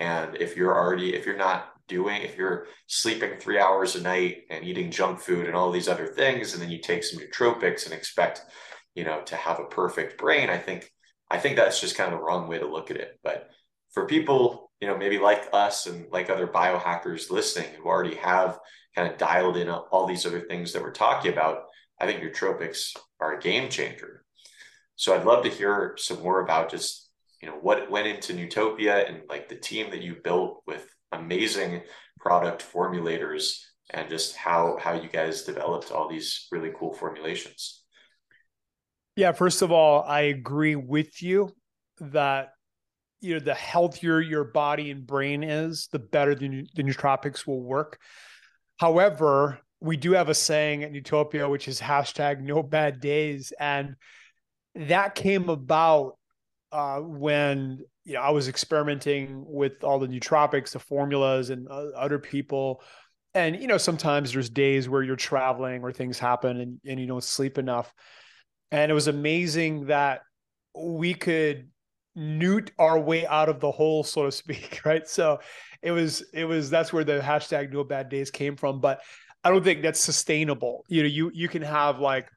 [0.00, 4.42] And if you're already, if you're not doing, if you're sleeping three hours a night
[4.50, 7.84] and eating junk food and all these other things, and then you take some nootropics
[7.84, 8.42] and expect,
[8.94, 10.90] you know, to have a perfect brain, I think
[11.30, 13.18] I think that's just kind of the wrong way to look at it.
[13.22, 13.48] But
[13.92, 18.58] for people, you know, maybe like us and like other biohackers listening who already have
[18.94, 21.64] kind of dialed in all these other things that we're talking about,
[22.00, 24.24] I think nootropics are a game changer.
[24.98, 27.08] So I'd love to hear some more about just,
[27.40, 31.82] you know, what went into Nootopia and like the team that you built with amazing
[32.18, 37.84] product formulators and just how how you guys developed all these really cool formulations.
[39.14, 41.50] Yeah, first of all, I agree with you
[42.00, 42.48] that
[43.20, 47.62] you know the healthier your body and brain is, the better the, the nootropics will
[47.62, 48.00] work.
[48.78, 53.52] However, we do have a saying at Nootopia, which is hashtag no bad days.
[53.60, 53.94] And
[54.78, 56.16] that came about
[56.72, 61.88] uh, when you know I was experimenting with all the nootropics, the formulas, and uh,
[61.96, 62.82] other people.
[63.34, 67.06] And you know, sometimes there's days where you're traveling or things happen and, and you
[67.06, 67.92] don't sleep enough.
[68.70, 70.22] And it was amazing that
[70.74, 71.68] we could
[72.14, 74.80] newt our way out of the hole, so to speak.
[74.84, 75.06] Right.
[75.06, 75.40] So
[75.82, 78.80] it was, it was, that's where the hashtag no bad days came from.
[78.80, 79.00] But
[79.44, 80.84] I don't think that's sustainable.
[80.88, 82.28] You know, you, you can have like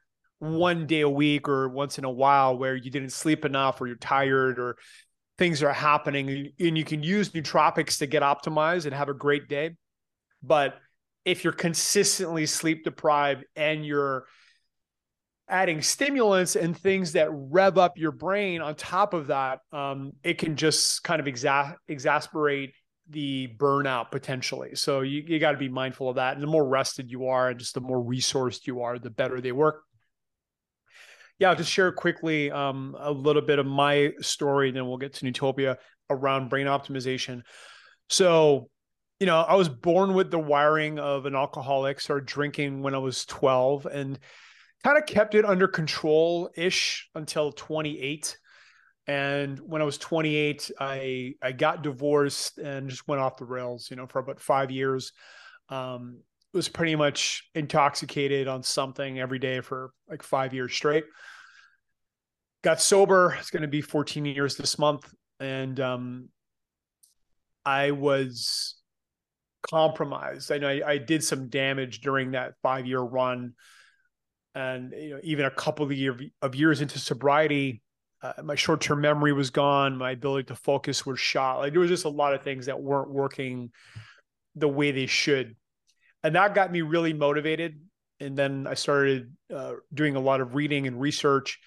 [0.42, 3.86] one day a week or once in a while where you didn't sleep enough or
[3.86, 4.76] you're tired or
[5.38, 9.48] things are happening and you can use nootropics to get optimized and have a great
[9.48, 9.76] day.
[10.42, 10.74] But
[11.24, 14.26] if you're consistently sleep deprived and you're
[15.48, 20.38] adding stimulants and things that rev up your brain on top of that, um, it
[20.38, 22.74] can just kind of exa- exasperate
[23.08, 24.74] the burnout potentially.
[24.74, 26.34] So you, you got to be mindful of that.
[26.34, 29.40] And the more rested you are and just the more resourced you are, the better
[29.40, 29.82] they work.
[31.42, 35.14] Yeah, I'll just share quickly um, a little bit of my story, then we'll get
[35.14, 35.76] to Nootopia
[36.08, 37.42] around brain optimization.
[38.08, 38.70] So,
[39.18, 42.98] you know, I was born with the wiring of an alcoholic, started drinking when I
[42.98, 43.86] was 12.
[43.86, 44.20] And
[44.84, 48.38] kind of kept it under control ish until 28
[49.08, 53.90] and when i was 28 i i got divorced and just went off the rails
[53.90, 55.12] you know for about five years
[55.68, 56.18] um
[56.52, 61.04] was pretty much intoxicated on something every day for like five years straight.
[62.62, 63.36] Got sober.
[63.38, 65.12] It's going to be 14 years this month.
[65.40, 66.28] And um
[67.64, 68.76] i was
[69.62, 70.50] compromised.
[70.50, 73.54] I know I, I did some damage during that five year run.
[74.54, 77.82] And you know even a couple of, year, of years into sobriety
[78.22, 79.96] uh, my short-term memory was gone.
[79.96, 81.58] My ability to focus was shot.
[81.58, 83.70] Like there was just a lot of things that weren't working
[84.54, 85.56] the way they should
[86.22, 87.80] and that got me really motivated
[88.20, 91.58] and then i started uh, doing a lot of reading and research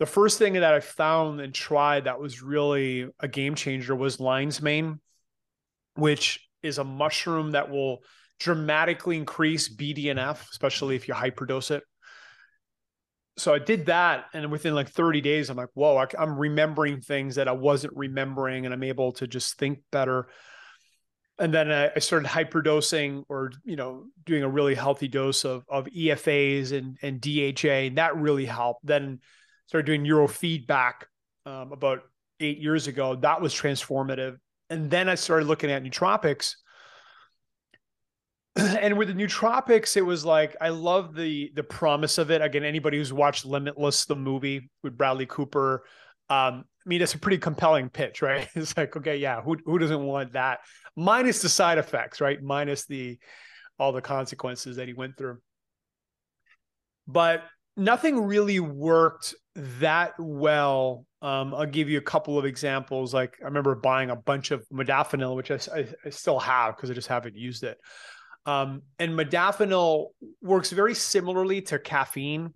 [0.00, 4.18] the first thing that I found and tried that was really a game changer was
[4.18, 4.98] lion's mane,
[5.94, 7.98] which is a mushroom that will
[8.38, 11.84] dramatically increase BDNF, especially if you hyperdose it.
[13.36, 17.02] So I did that, and within like 30 days, I'm like, whoa, I, I'm remembering
[17.02, 20.28] things that I wasn't remembering, and I'm able to just think better.
[21.40, 25.64] And then I, I started hyperdosing, or you know, doing a really healthy dose of
[25.68, 28.86] of EFAs and and DHA, and that really helped.
[28.86, 29.20] Then
[29.66, 31.04] started doing neurofeedback
[31.46, 32.02] um, about
[32.40, 33.16] eight years ago.
[33.16, 34.36] That was transformative.
[34.68, 36.56] And then I started looking at nootropics.
[38.56, 42.42] and with the nootropics, it was like I love the the promise of it.
[42.42, 45.84] Again, anybody who's watched Limitless, the movie with Bradley Cooper,
[46.28, 48.48] um, I mean, it's a pretty compelling pitch, right?
[48.54, 50.60] It's like, okay, yeah, who who doesn't want that?
[50.96, 52.42] Minus the side effects, right?
[52.42, 53.18] Minus the
[53.78, 55.38] all the consequences that he went through.
[57.06, 57.42] But
[57.76, 61.06] nothing really worked that well.
[61.22, 63.12] Um, I'll give you a couple of examples.
[63.12, 66.90] Like I remember buying a bunch of modafinil, which I, I, I still have because
[66.90, 67.78] I just haven't used it.
[68.46, 70.08] Um, and modafinil
[70.40, 72.52] works very similarly to caffeine,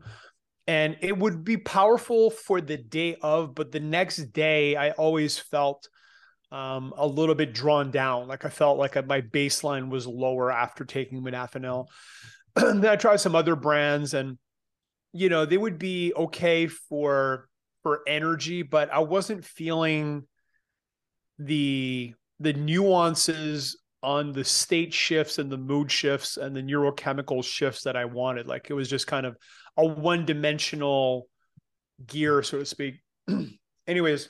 [0.67, 5.39] and it would be powerful for the day of, but the next day I always
[5.39, 5.89] felt
[6.51, 8.29] um, a little bit drawn down.
[8.29, 11.87] Like I felt like my baseline was lower after taking modafinil.
[12.55, 14.39] then I tried some other brands and
[15.15, 17.49] you know, they would be okay for
[17.83, 20.25] for energy, but I wasn't feeling
[21.39, 27.83] the the nuances on the state shifts and the mood shifts and the neurochemical shifts
[27.85, 28.47] that I wanted.
[28.47, 29.37] Like it was just kind of
[29.77, 31.29] a one dimensional
[32.07, 32.97] gear, so to speak.
[33.87, 34.29] Anyways, a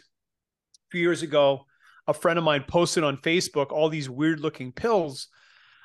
[0.90, 1.64] few years ago,
[2.06, 5.28] a friend of mine posted on Facebook all these weird looking pills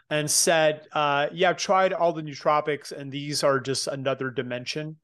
[0.10, 4.98] and said, uh, "Yeah, I've tried all the nootropics, and these are just another dimension."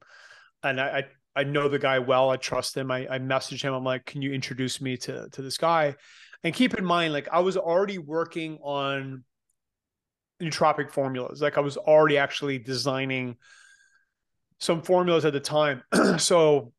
[0.62, 2.30] And I, I, I know the guy well.
[2.30, 2.90] I trust him.
[2.90, 3.74] I, I messaged him.
[3.74, 5.96] I'm like, "Can you introduce me to to this guy?"
[6.44, 9.24] And keep in mind, like I was already working on
[10.42, 11.40] nootropic formulas.
[11.40, 13.36] Like I was already actually designing
[14.58, 15.82] some formulas at the time.
[16.18, 16.72] so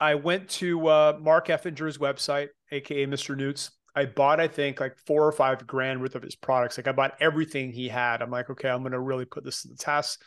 [0.00, 3.36] I went to uh, Mark Effinger's website, aka Mr.
[3.36, 6.78] Newts, I bought, I think, like four or five grand worth of his products.
[6.78, 8.22] Like I bought everything he had.
[8.22, 10.22] I'm like, okay, I'm to really put this to the test.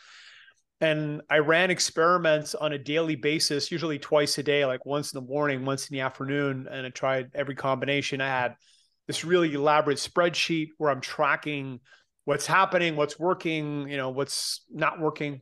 [0.80, 5.20] And I ran experiments on a daily basis, usually twice a day, like once in
[5.20, 6.68] the morning, once in the afternoon.
[6.70, 8.20] And I tried every combination.
[8.20, 8.56] I had
[9.06, 11.80] this really elaborate spreadsheet where I'm tracking
[12.24, 15.40] what's happening, what's working, you know, what's not working.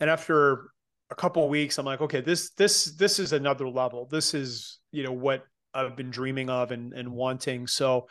[0.00, 0.70] And after
[1.10, 4.08] a couple weeks, I'm like, okay, this this this is another level.
[4.10, 7.66] This is, you know, what I've been dreaming of and, and wanting.
[7.66, 8.08] So,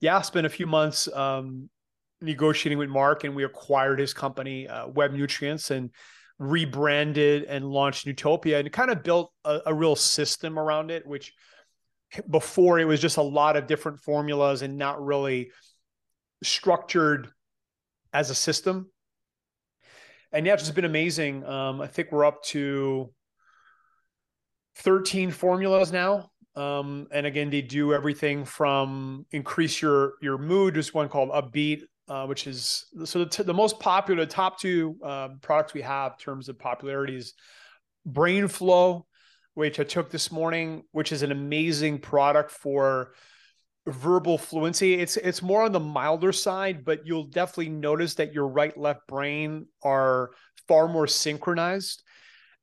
[0.00, 1.70] yeah, it's been a few months um,
[2.20, 5.90] negotiating with Mark, and we acquired his company, uh, Web Nutrients, and
[6.38, 11.06] rebranded and launched Nootopia, and kind of built a, a real system around it.
[11.06, 11.32] Which
[12.28, 15.50] before it was just a lot of different formulas and not really
[16.42, 17.30] structured
[18.12, 18.90] as a system.
[20.32, 21.44] And yeah, it's just been amazing.
[21.44, 23.12] Um, I think we're up to
[24.76, 30.74] 13 formulas now um, and again, they do everything from increase your your mood.
[30.74, 34.96] There's one called Upbeat, uh, which is so the, t- the most popular, top two
[35.04, 37.34] uh, products we have in terms of popularity is
[38.06, 39.06] Brain Flow,
[39.54, 43.12] which I took this morning, which is an amazing product for
[43.86, 44.94] verbal fluency.
[44.94, 49.06] It's it's more on the milder side, but you'll definitely notice that your right left
[49.06, 50.30] brain are
[50.66, 52.02] far more synchronized.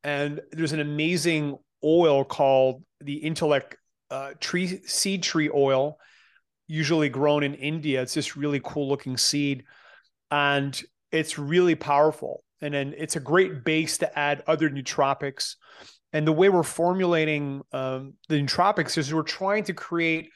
[0.04, 3.76] And there's an amazing oil called the intellect
[4.12, 5.98] uh, tree seed tree oil,
[6.68, 8.02] usually grown in India.
[8.02, 9.64] It's this really cool looking seed,
[10.32, 10.80] and
[11.12, 12.44] it's really powerful.
[12.62, 15.56] And then it's a great base to add other nootropics.
[16.14, 20.30] And the way we're formulating um, the nootropics is we're trying to create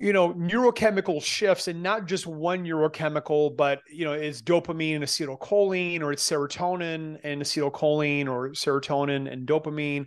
[0.00, 5.04] you know neurochemical shifts and not just one neurochemical but you know it's dopamine and
[5.04, 10.06] acetylcholine or it's serotonin and acetylcholine or serotonin and dopamine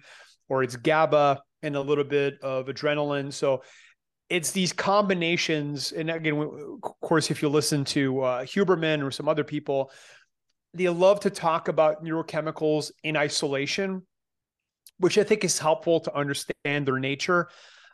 [0.49, 3.33] or it's GABA and a little bit of adrenaline.
[3.33, 3.63] So
[4.29, 5.91] it's these combinations.
[5.91, 9.91] And again, of course, if you listen to uh, Huberman or some other people,
[10.73, 14.05] they love to talk about neurochemicals in isolation,
[14.99, 17.49] which I think is helpful to understand their nature.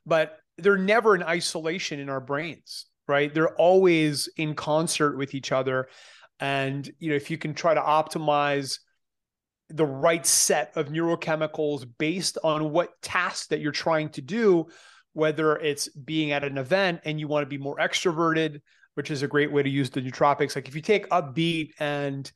[0.06, 3.34] But they're never in isolation in our brains, right?
[3.34, 5.88] They're always in concert with each other.
[6.40, 8.80] And you know, if you can try to optimize
[9.70, 14.68] the right set of neurochemicals based on what task that you're trying to do,
[15.14, 18.62] whether it's being at an event and you want to be more extroverted,
[18.96, 20.56] which is a great way to use the nootropics.
[20.56, 22.32] Like if you take upbeat and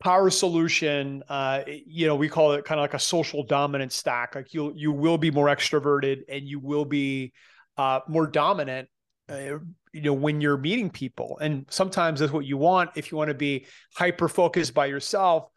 [0.00, 4.34] power solution uh, you know we call it kind of like a social dominant stack.
[4.34, 7.32] Like you'll you will be more extroverted and you will be
[7.76, 8.88] uh, more dominant
[9.30, 9.58] uh,
[9.92, 11.38] you know when you're meeting people.
[11.40, 12.90] And sometimes that's what you want.
[12.96, 15.50] If you want to be hyper focused by yourself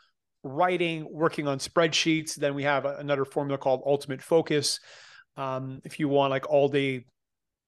[0.44, 4.80] writing working on spreadsheets then we have another formula called ultimate focus
[5.38, 7.06] um, if you want like all day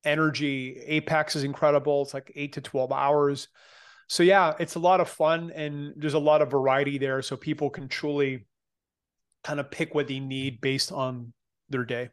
[0.04, 3.48] energy apex is incredible it's like 8 to 12 hours
[4.08, 7.36] so yeah, it's a lot of fun and there's a lot of variety there, so
[7.36, 8.46] people can truly
[9.44, 11.34] kind of pick what they need based on
[11.70, 12.10] their day.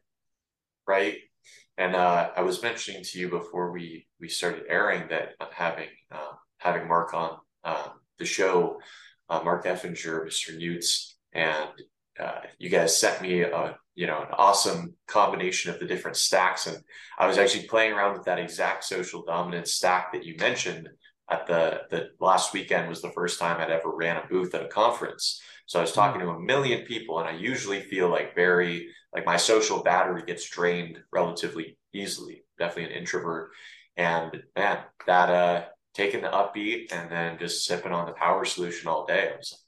[0.86, 1.18] Right.
[1.76, 6.32] And uh, I was mentioning to you before we we started airing that having uh,
[6.58, 8.78] having Mark on um, the show,
[9.28, 10.56] uh, Mark Effinger, Mr.
[10.56, 11.70] Newts, and
[12.22, 16.66] uh, you guys sent me a you know an awesome combination of the different stacks,
[16.66, 16.78] and
[17.18, 20.88] I was actually playing around with that exact social dominance stack that you mentioned
[21.30, 24.64] at the the last weekend was the first time I'd ever ran a booth at
[24.64, 25.40] a conference.
[25.66, 29.26] So I was talking to a million people, and I usually feel like very like
[29.26, 32.44] my social battery gets drained relatively easily.
[32.58, 33.50] Definitely an introvert,
[33.96, 35.64] and man, that uh
[35.94, 39.64] taking the upbeat and then just sipping on the power solution all day, I was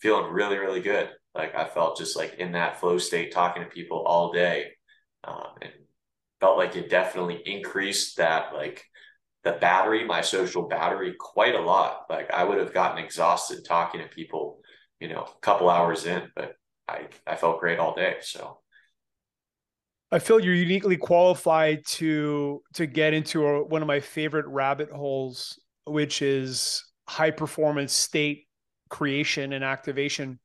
[0.00, 1.10] feeling really really good.
[1.34, 4.72] Like I felt just like in that flow state, talking to people all day,
[5.24, 5.72] um, and
[6.40, 8.84] felt like it definitely increased that like
[9.42, 12.06] the battery, my social battery, quite a lot.
[12.08, 14.60] Like I would have gotten exhausted talking to people,
[15.00, 16.54] you know, a couple hours in, but
[16.88, 18.16] I I felt great all day.
[18.20, 18.60] So
[20.10, 24.90] I feel you're uniquely qualified to to get into a, one of my favorite rabbit
[24.90, 28.46] holes, which is high performance state
[28.88, 30.38] creation and activation.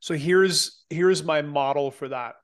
[0.00, 2.34] So here's here's my model for that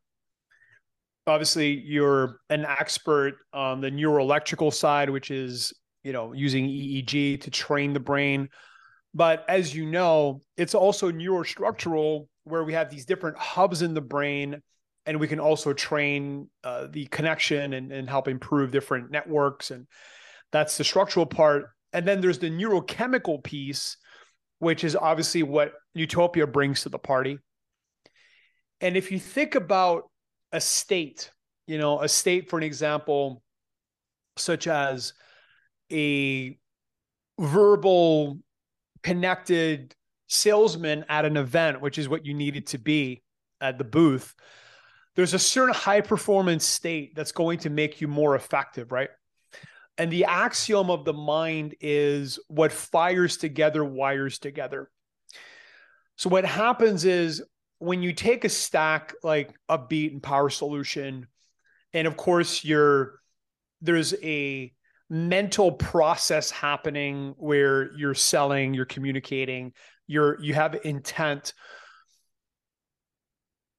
[1.26, 7.50] obviously you're an expert on the neuroelectrical side, which is, you know, using EEG to
[7.50, 8.48] train the brain.
[9.14, 14.00] But as you know, it's also neurostructural where we have these different hubs in the
[14.00, 14.60] brain
[15.06, 19.70] and we can also train uh, the connection and, and help improve different networks.
[19.70, 19.86] And
[20.50, 21.66] that's the structural part.
[21.92, 23.96] And then there's the neurochemical piece,
[24.58, 27.38] which is obviously what Nootopia brings to the party.
[28.80, 30.10] And if you think about
[30.52, 31.30] a state,
[31.66, 33.42] you know, a state, for an example,
[34.36, 35.12] such as
[35.92, 36.58] a
[37.38, 38.38] verbal
[39.02, 39.94] connected
[40.28, 43.22] salesman at an event, which is what you needed to be
[43.60, 44.34] at the booth,
[45.16, 49.10] there's a certain high performance state that's going to make you more effective, right?
[49.96, 54.90] And the axiom of the mind is what fires together wires together.
[56.16, 57.42] So what happens is
[57.78, 61.26] when you take a stack like Upbeat and Power Solution,
[61.92, 63.20] and of course you're
[63.80, 64.72] there's a
[65.10, 69.72] mental process happening where you're selling, you're communicating,
[70.06, 71.52] you're you have intent.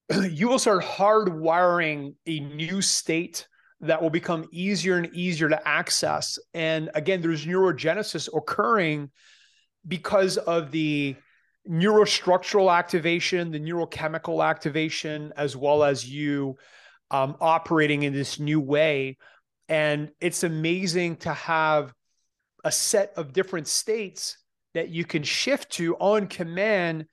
[0.29, 3.47] You will start hardwiring a new state
[3.81, 6.37] that will become easier and easier to access.
[6.53, 9.09] And again, there's neurogenesis occurring
[9.87, 11.15] because of the
[11.69, 16.55] neurostructural activation, the neurochemical activation, as well as you
[17.11, 19.17] um, operating in this new way.
[19.67, 21.93] And it's amazing to have
[22.63, 24.37] a set of different states
[24.73, 27.05] that you can shift to on command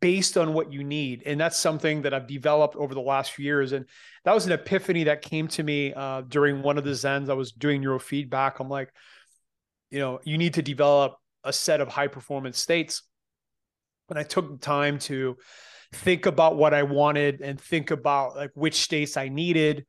[0.00, 1.22] based on what you need.
[1.24, 3.72] And that's something that I've developed over the last few years.
[3.72, 3.86] And
[4.24, 7.30] that was an epiphany that came to me uh, during one of the Zens.
[7.30, 8.54] I was doing neurofeedback.
[8.58, 8.90] I'm like,
[9.90, 13.02] you know, you need to develop a set of high performance states
[14.08, 15.36] and I took time to
[15.92, 19.84] think about what I wanted and think about like which states I needed.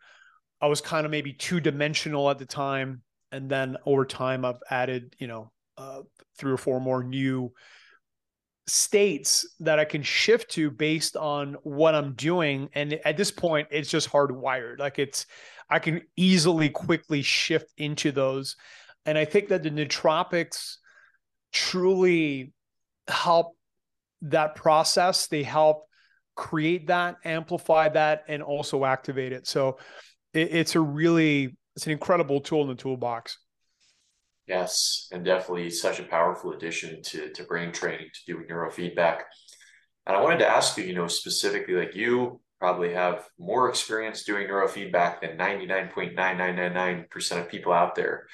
[0.61, 3.01] I was kind of maybe two dimensional at the time.
[3.31, 6.01] And then over time, I've added, you know, uh,
[6.37, 7.51] three or four more new
[8.67, 12.69] states that I can shift to based on what I'm doing.
[12.73, 14.79] And at this point, it's just hardwired.
[14.79, 15.25] Like it's,
[15.69, 18.55] I can easily, quickly shift into those.
[19.05, 20.77] And I think that the nootropics
[21.51, 22.53] truly
[23.07, 23.56] help
[24.23, 25.27] that process.
[25.27, 25.85] They help
[26.35, 29.47] create that, amplify that, and also activate it.
[29.47, 29.77] So
[30.33, 33.37] it, it's a really it's an incredible tool in the toolbox.
[34.47, 39.21] Yes, and definitely such a powerful addition to to brain training to doing neurofeedback.
[40.05, 44.23] And I wanted to ask you, you know, specifically like you probably have more experience
[44.23, 48.25] doing neurofeedback than 99.9999% of people out there.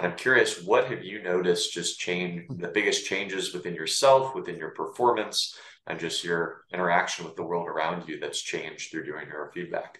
[0.00, 4.56] And I'm curious, what have you noticed just change the biggest changes within yourself, within
[4.56, 5.54] your performance,
[5.86, 9.98] and just your interaction with the world around you that's changed through doing neurofeedback?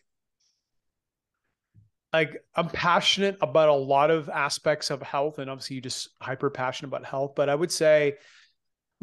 [2.14, 6.48] Like I'm passionate about a lot of aspects of health, and obviously you just hyper
[6.48, 7.34] passionate about health.
[7.36, 8.14] But I would say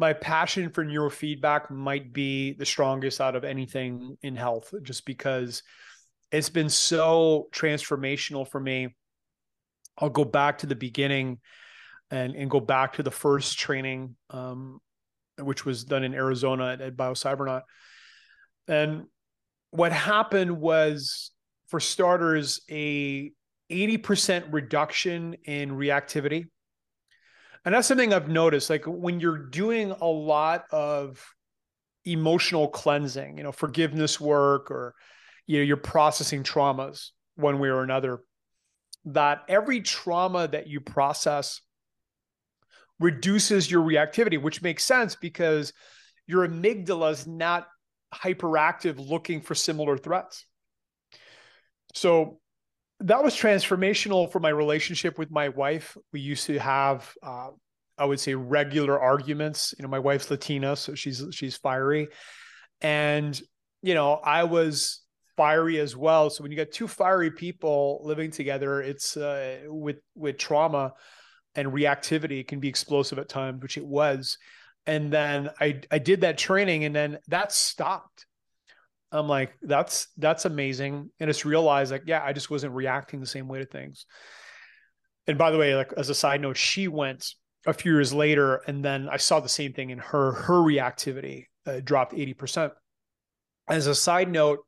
[0.00, 5.62] my passion for neurofeedback might be the strongest out of anything in health, just because
[6.32, 8.96] it's been so transformational for me.
[9.98, 11.38] I'll go back to the beginning
[12.10, 14.80] and, and go back to the first training, um,
[15.38, 17.62] which was done in Arizona at, at BioCybernaut.
[18.66, 19.04] And
[19.70, 21.30] what happened was,
[21.68, 23.30] for starters, a
[23.70, 26.46] 80% reduction in reactivity
[27.68, 28.70] and that's something I've noticed.
[28.70, 31.22] Like when you're doing a lot of
[32.06, 34.94] emotional cleansing, you know, forgiveness work, or
[35.46, 38.20] you know, you're processing traumas one way or another,
[39.04, 41.60] that every trauma that you process
[43.00, 45.72] reduces your reactivity, which makes sense because
[46.26, 47.66] your amygdala is not
[48.14, 50.44] hyperactive looking for similar threats.
[51.94, 52.40] So
[53.00, 55.96] that was transformational for my relationship with my wife.
[56.12, 57.50] We used to have, uh,
[57.96, 59.74] I would say, regular arguments.
[59.78, 62.08] You know, my wife's Latina, so she's she's fiery,
[62.80, 63.40] and
[63.82, 65.00] you know, I was
[65.38, 66.28] fiery as well.
[66.28, 70.92] So when you get two fiery people living together, it's uh, with with trauma
[71.54, 74.36] and reactivity, it can be explosive at times, which it was.
[74.86, 78.26] And then I I did that training, and then that stopped
[79.10, 81.10] I'm like, that's that's amazing.
[81.18, 84.06] And it's realized like, yeah, I just wasn't reacting the same way to things.
[85.26, 87.34] And by the way, like as a side note, she went
[87.66, 90.32] a few years later, and then I saw the same thing in her.
[90.32, 92.70] Her reactivity uh, dropped 80%.
[93.68, 94.60] As a side note,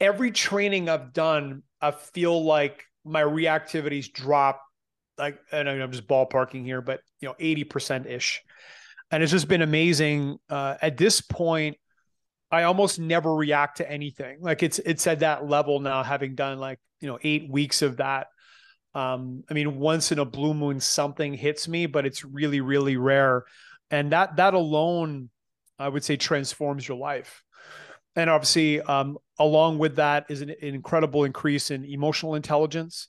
[0.00, 4.62] every training I've done, I feel like my reactivities drop
[5.18, 8.42] like and I'm just ballparking here, but you know, 80% ish.
[9.10, 10.38] And it's just been amazing.
[10.48, 11.76] Uh, at this point,
[12.50, 14.38] I almost never react to anything.
[14.40, 17.98] Like it's it's at that level now, having done like you know eight weeks of
[17.98, 18.28] that.
[18.94, 22.96] Um, I mean, once in a blue moon, something hits me, but it's really really
[22.96, 23.44] rare,
[23.90, 25.30] and that that alone,
[25.78, 27.42] I would say, transforms your life.
[28.16, 33.08] And obviously, um, along with that is an, incredible increase in emotional intelligence.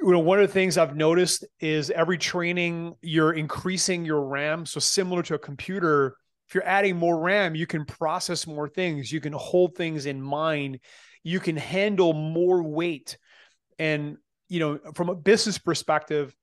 [0.00, 4.66] You know, one of the things I've noticed is every training you're increasing your RAM.
[4.66, 6.16] So similar to a computer,
[6.48, 10.20] if you're adding more RAM, you can process more things, you can hold things in
[10.20, 10.80] mind,
[11.22, 13.16] you can handle more weight.
[13.78, 14.16] And,
[14.48, 16.34] you know, from a business perspective,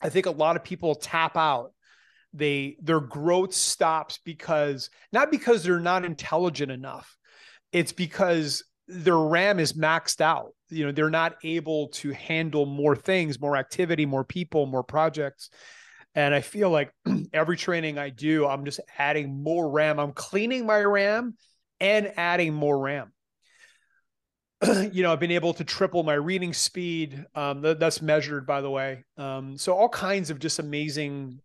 [0.00, 1.72] I think a lot of people tap out.
[2.32, 7.16] They their growth stops because not because they're not intelligent enough.
[7.72, 10.52] It's because their RAM is maxed out.
[10.70, 15.50] You know, they're not able to handle more things, more activity, more people, more projects.
[16.14, 16.92] And I feel like
[17.32, 19.98] every training I do, I'm just adding more RAM.
[19.98, 21.36] I'm cleaning my RAM
[21.80, 23.12] and adding more RAM.
[24.92, 27.24] you know, I've been able to triple my reading speed.
[27.34, 29.04] Um, th- that's measured, by the way.
[29.16, 31.40] Um, so all kinds of just amazing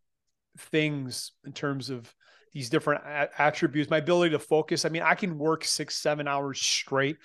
[0.57, 2.13] things in terms of
[2.53, 3.03] these different
[3.37, 3.89] attributes.
[3.89, 4.85] My ability to focus.
[4.85, 7.17] I mean, I can work six, seven hours straight.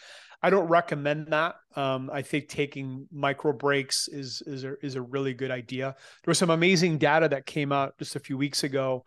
[0.43, 1.57] I don't recommend that.
[1.75, 5.97] Um, I think taking micro breaks is is a, is a really good idea.
[6.25, 9.05] There was some amazing data that came out just a few weeks ago.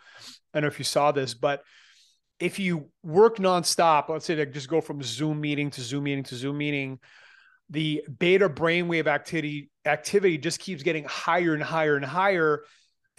[0.54, 1.64] I don't know if you saw this, but
[2.40, 6.24] if you work nonstop, let's say like just go from Zoom meeting to Zoom meeting
[6.26, 7.00] to Zoom meeting,
[7.70, 12.64] the beta brainwave activity activity just keeps getting higher and higher and higher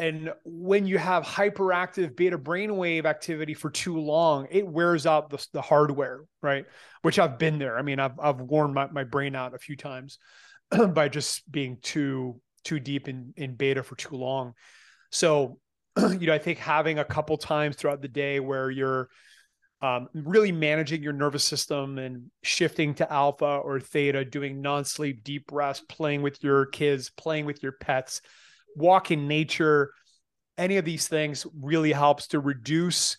[0.03, 5.47] and when you have hyperactive beta brainwave activity for too long, it wears out the,
[5.53, 6.67] the hardware, right?
[7.03, 7.79] Which I've been there.
[7.79, 10.19] I mean, I've I've worn my, my brain out a few times
[10.89, 14.55] by just being too too deep in in beta for too long.
[15.13, 15.61] So,
[15.97, 19.09] you know, I think having a couple times throughout the day where you're
[19.83, 25.53] um, really managing your nervous system and shifting to alpha or theta, doing non-sleep, deep
[25.53, 28.21] rest, playing with your kids, playing with your pets,
[28.77, 29.93] walk in nature,
[30.59, 33.17] any of these things really helps to reduce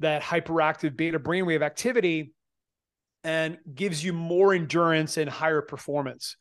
[0.00, 2.32] that hyperactive beta brainwave activity
[3.24, 6.36] and gives you more endurance and higher performance.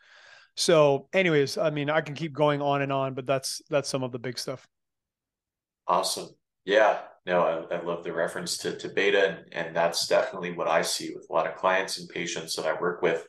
[0.57, 4.03] So, anyways, I mean, I can keep going on and on, but that's that's some
[4.03, 4.67] of the big stuff.
[5.87, 6.29] Awesome.
[6.65, 6.99] Yeah.
[7.25, 10.81] No, I, I love the reference to, to beta, and, and that's definitely what I
[10.81, 13.25] see with a lot of clients and patients that I work with.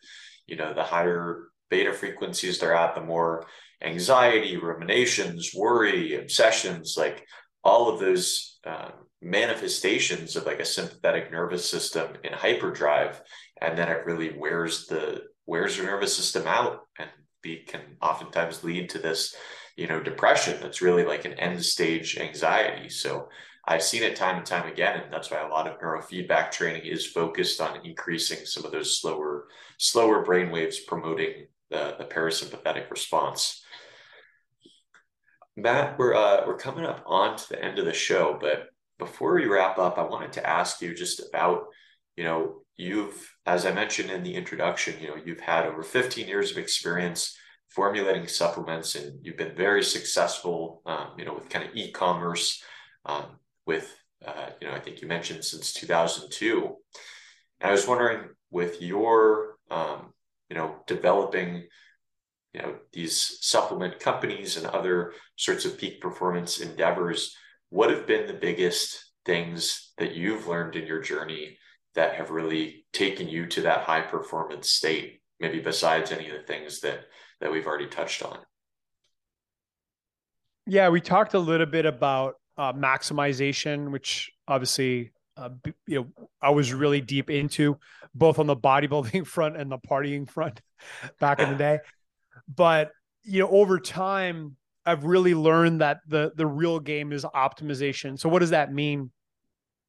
[0.46, 3.46] You know, the higher beta frequencies they're at, the more
[3.82, 7.26] anxiety, ruminations, worry, obsessions, like
[7.64, 13.20] all of those uh, manifestations of like a sympathetic nervous system in hyperdrive,
[13.60, 17.10] and then it really wears the wears your nervous system out, and
[17.42, 19.34] be can oftentimes lead to this,
[19.76, 22.88] you know, depression that's really like an end stage anxiety.
[22.88, 23.28] So
[23.66, 26.84] I've seen it time and time again, and that's why a lot of neurofeedback training
[26.84, 29.46] is focused on increasing some of those slower,
[29.78, 33.61] slower brain waves, promoting the, the parasympathetic response.
[35.56, 39.34] Matt, we're uh, we're coming up on to the end of the show, but before
[39.34, 41.64] we wrap up, I wanted to ask you just about,
[42.16, 46.26] you know, you've, as I mentioned in the introduction, you know, you've had over 15
[46.26, 47.36] years of experience
[47.68, 52.62] formulating supplements, and you've been very successful, um, you know, with kind of e-commerce,
[53.06, 53.94] um, with,
[54.24, 56.76] uh, you know, I think you mentioned since 2002.
[57.60, 60.12] And I was wondering, with your, um,
[60.48, 61.66] you know, developing
[62.52, 67.34] you know these supplement companies and other sorts of peak performance endeavors
[67.72, 71.56] what have been the biggest things that you've learned in your journey
[71.94, 75.22] that have really taken you to that high performance state?
[75.40, 77.00] Maybe besides any of the things that
[77.40, 78.38] that we've already touched on.
[80.66, 85.48] Yeah we talked a little bit about uh, maximization which obviously uh,
[85.86, 87.78] you know i was really deep into
[88.14, 90.60] both on the bodybuilding front and the partying front
[91.20, 91.78] back in the day
[92.48, 92.90] but
[93.24, 98.18] you know, over time, I've really learned that the the real game is optimization.
[98.18, 99.10] So what does that mean?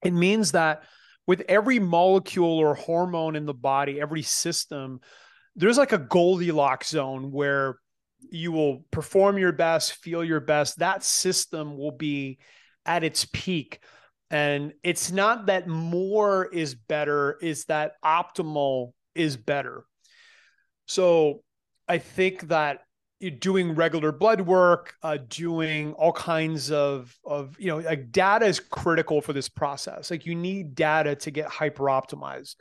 [0.03, 0.83] It means that
[1.25, 4.99] with every molecule or hormone in the body, every system,
[5.55, 7.77] there's like a Goldilocks zone where
[8.29, 10.79] you will perform your best, feel your best.
[10.79, 12.39] That system will be
[12.85, 13.79] at its peak.
[14.29, 19.85] And it's not that more is better, is that optimal is better.
[20.87, 21.43] So
[21.87, 22.81] I think that
[23.39, 28.59] doing regular blood work, uh, doing all kinds of of you know like data is
[28.59, 30.11] critical for this process.
[30.11, 32.55] Like you need data to get hyper optimized.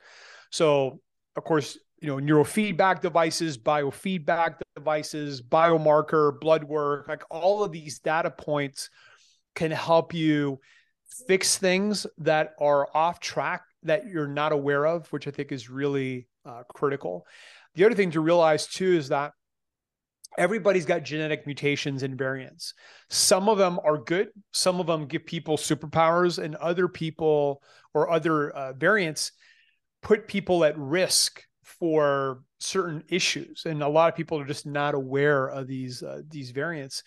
[0.50, 1.00] So
[1.36, 7.98] of course you know neurofeedback devices, biofeedback devices, biomarker, blood work, like all of these
[7.98, 8.90] data points
[9.54, 10.60] can help you
[11.26, 15.68] fix things that are off track that you're not aware of, which I think is
[15.68, 17.26] really uh, critical.
[17.74, 19.32] The other thing to realize too is that
[20.38, 22.74] everybody's got genetic mutations and variants.
[23.10, 27.62] Some of them are good, some of them give people superpowers, and other people
[27.94, 29.32] or other uh, variants
[30.02, 33.64] put people at risk for certain issues.
[33.66, 37.02] And a lot of people are just not aware of these uh, these variants.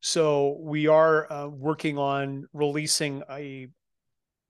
[0.00, 3.68] So we are uh, working on releasing a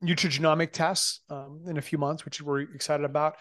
[0.03, 3.37] nutrigenomic test um, in a few months, which we're excited about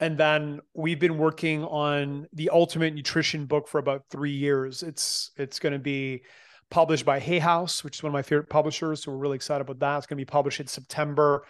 [0.00, 4.82] and then we've been working on the ultimate nutrition book for about three years.
[4.82, 6.22] It's it's going to be
[6.70, 9.62] published by hay house which is one of my favorite publishers so we're really excited
[9.62, 9.98] about that.
[9.98, 11.44] It's going to be published in september.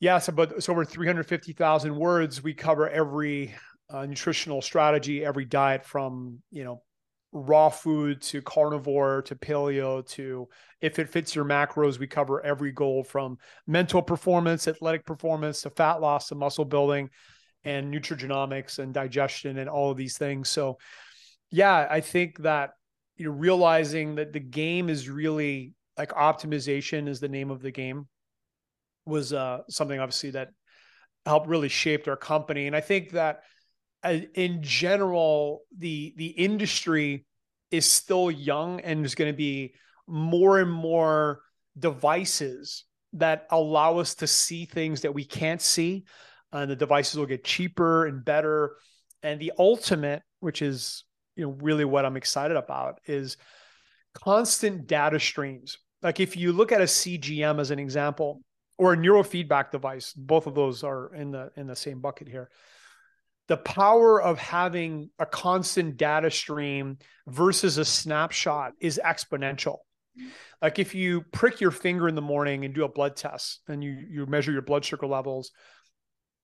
[0.00, 2.42] Yes about it's over 350000 words.
[2.42, 3.54] We cover every
[3.90, 6.82] uh, nutritional strategy every diet from you know
[7.32, 10.48] raw food to carnivore to paleo to
[10.80, 13.36] if it fits your macros we cover every goal from
[13.66, 17.10] mental performance athletic performance to fat loss to muscle building
[17.64, 20.48] and nutrigenomics and digestion and all of these things.
[20.48, 20.78] So,
[21.50, 22.70] yeah, I think that
[23.16, 27.72] you know realizing that the game is really like optimization is the name of the
[27.72, 28.06] game
[29.04, 30.50] was uh, something obviously that
[31.26, 32.66] helped really shaped our company.
[32.66, 33.42] And I think that
[34.02, 37.24] uh, in general, the the industry
[37.70, 39.74] is still young and there's going to be
[40.06, 41.42] more and more
[41.78, 42.84] devices
[43.14, 46.04] that allow us to see things that we can't see
[46.52, 48.76] and the devices will get cheaper and better.
[49.22, 51.04] And the ultimate, which is
[51.36, 53.36] you know really what I'm excited about, is
[54.14, 55.78] constant data streams.
[56.02, 58.40] Like if you look at a CGM as an example,
[58.78, 62.48] or a neurofeedback device, both of those are in the in the same bucket here.
[63.48, 69.78] The power of having a constant data stream versus a snapshot is exponential.
[70.60, 73.82] Like if you prick your finger in the morning and do a blood test and
[73.82, 75.50] you you measure your blood sugar levels,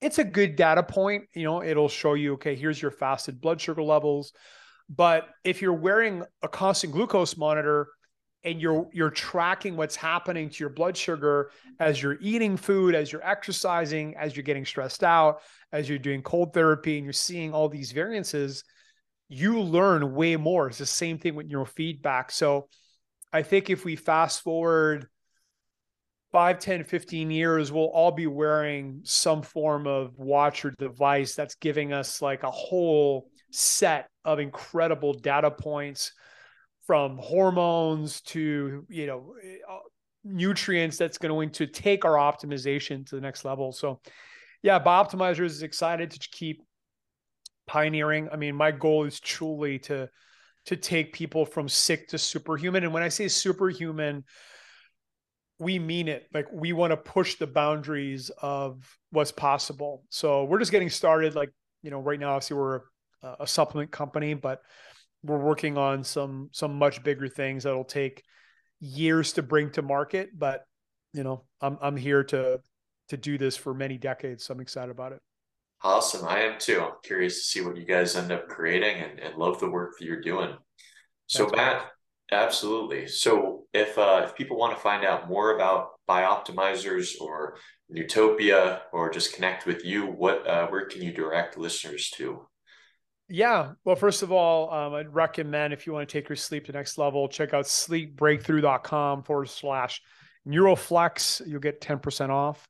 [0.05, 1.25] it's a good data point.
[1.35, 4.33] You know, it'll show you, okay, here's your fasted blood sugar levels.
[4.89, 7.89] But if you're wearing a constant glucose monitor
[8.45, 11.51] and you're you're tracking what's happening to your blood sugar
[11.81, 15.41] as you're eating food, as you're exercising, as you're getting stressed out,
[15.73, 18.63] as you're doing cold therapy, and you're seeing all these variances,
[19.29, 20.69] you learn way more.
[20.69, 22.31] It's the same thing with neurofeedback.
[22.31, 22.69] So
[23.33, 25.09] I think if we fast forward
[26.35, 31.55] 5 10 15 years we'll all be wearing some form of watch or device that's
[31.55, 36.11] giving us like a whole set of incredible data points
[36.89, 39.37] from hormones to you know
[39.71, 39.79] uh,
[40.25, 43.71] nutrients that's going to take our optimization to the next level.
[43.71, 44.01] So
[44.61, 46.65] yeah bioptimizers is excited to keep
[47.69, 48.29] pioneering.
[48.33, 50.09] I mean my goal is truly to
[50.67, 52.83] to take people from sick to superhuman.
[52.83, 54.25] And when i say superhuman
[55.59, 56.27] we mean it.
[56.33, 60.05] Like we want to push the boundaries of what's possible.
[60.11, 61.35] So we're just getting started.
[61.35, 61.51] Like,
[61.83, 62.81] you know, right now, obviously we're
[63.23, 64.63] a, a supplement company, but
[65.23, 68.23] we're working on some some much bigger things that'll take
[68.81, 70.65] years to bring to market, but
[71.13, 72.61] you know, I'm I'm here to
[73.09, 74.45] to do this for many decades.
[74.45, 75.21] So I'm excited about it.
[75.83, 76.27] Awesome.
[76.27, 76.81] I am too.
[76.81, 79.99] I'm curious to see what you guys end up creating and, and love the work
[79.99, 80.57] that you're doing.
[81.27, 81.87] So That's Matt,
[82.33, 83.07] absolutely.
[83.07, 87.57] So if uh, if people want to find out more about Bioptimizers or
[87.95, 92.47] Nootopia or just connect with you, what uh, where can you direct listeners to?
[93.29, 93.73] Yeah.
[93.85, 96.73] Well, first of all, um, I'd recommend if you want to take your sleep to
[96.73, 100.03] next level, check out sleepbreakthrough.com forward slash
[100.47, 101.47] neuroflex.
[101.47, 102.69] You'll get 10% off.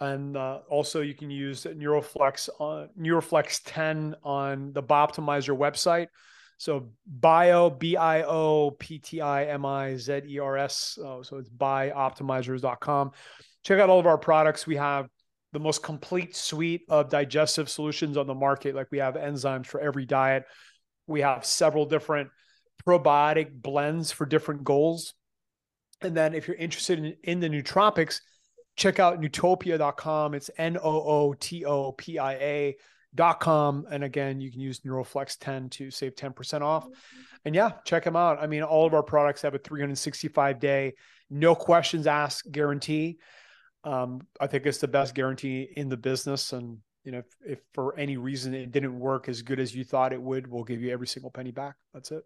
[0.00, 6.08] And uh, also, you can use Neuroflex on Neuroflex 10 on the Bioptimizer website.
[6.62, 10.96] So bio B I O P T I M I Z E R S.
[10.96, 13.10] Uh, so it's bioptimizers.com.
[13.64, 14.64] Check out all of our products.
[14.64, 15.08] We have
[15.52, 18.76] the most complete suite of digestive solutions on the market.
[18.76, 20.44] Like we have enzymes for every diet.
[21.08, 22.30] We have several different
[22.86, 25.14] probiotic blends for different goals.
[26.00, 28.20] And then if you're interested in, in the nootropics,
[28.76, 30.34] check out nootopia.com.
[30.34, 32.34] It's N O O T O P I
[33.18, 33.86] A.com.
[33.90, 36.86] And again, you can use Neuroflex 10 to save 10% off.
[37.44, 38.38] And yeah, check them out.
[38.40, 40.94] I mean, all of our products have a 365 day,
[41.30, 43.18] no questions asked guarantee.
[43.84, 46.52] Um, I think it's the best guarantee in the business.
[46.52, 49.84] And, you know, if, if for any reason it didn't work as good as you
[49.84, 51.74] thought it would, we'll give you every single penny back.
[51.92, 52.22] That's it.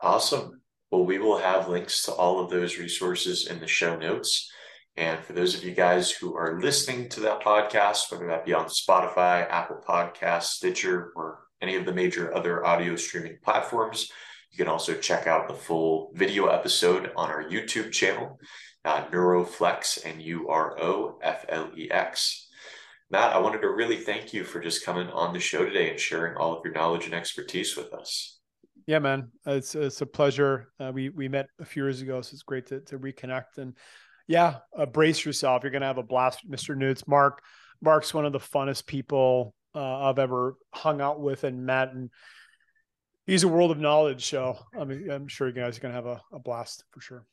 [0.00, 0.60] Awesome.
[0.90, 4.50] Well, we will have links to all of those resources in the show notes.
[4.96, 8.54] And for those of you guys who are listening to that podcast, whether that be
[8.54, 14.10] on Spotify, Apple Podcasts, Stitcher, or any of the major other audio streaming platforms,
[14.50, 18.38] you can also check out the full video episode on our YouTube channel,
[18.86, 22.48] uh, Neuroflex, and U R O F L E X.
[23.10, 26.00] Matt, I wanted to really thank you for just coming on the show today and
[26.00, 28.40] sharing all of your knowledge and expertise with us.
[28.86, 30.72] Yeah, man, it's it's a pleasure.
[30.80, 33.58] Uh, we we met a few years ago, so it's great to to reconnect.
[33.58, 33.74] And
[34.26, 35.62] yeah, uh, brace yourself.
[35.62, 36.76] You're gonna have a blast, Mr.
[36.76, 37.06] Newts.
[37.06, 37.42] Mark,
[37.80, 42.10] Mark's one of the funnest people uh, I've ever hung out with and met, and
[43.26, 44.26] he's a world of knowledge.
[44.26, 47.24] So I'm I'm sure you guys are gonna have a, a blast for sure.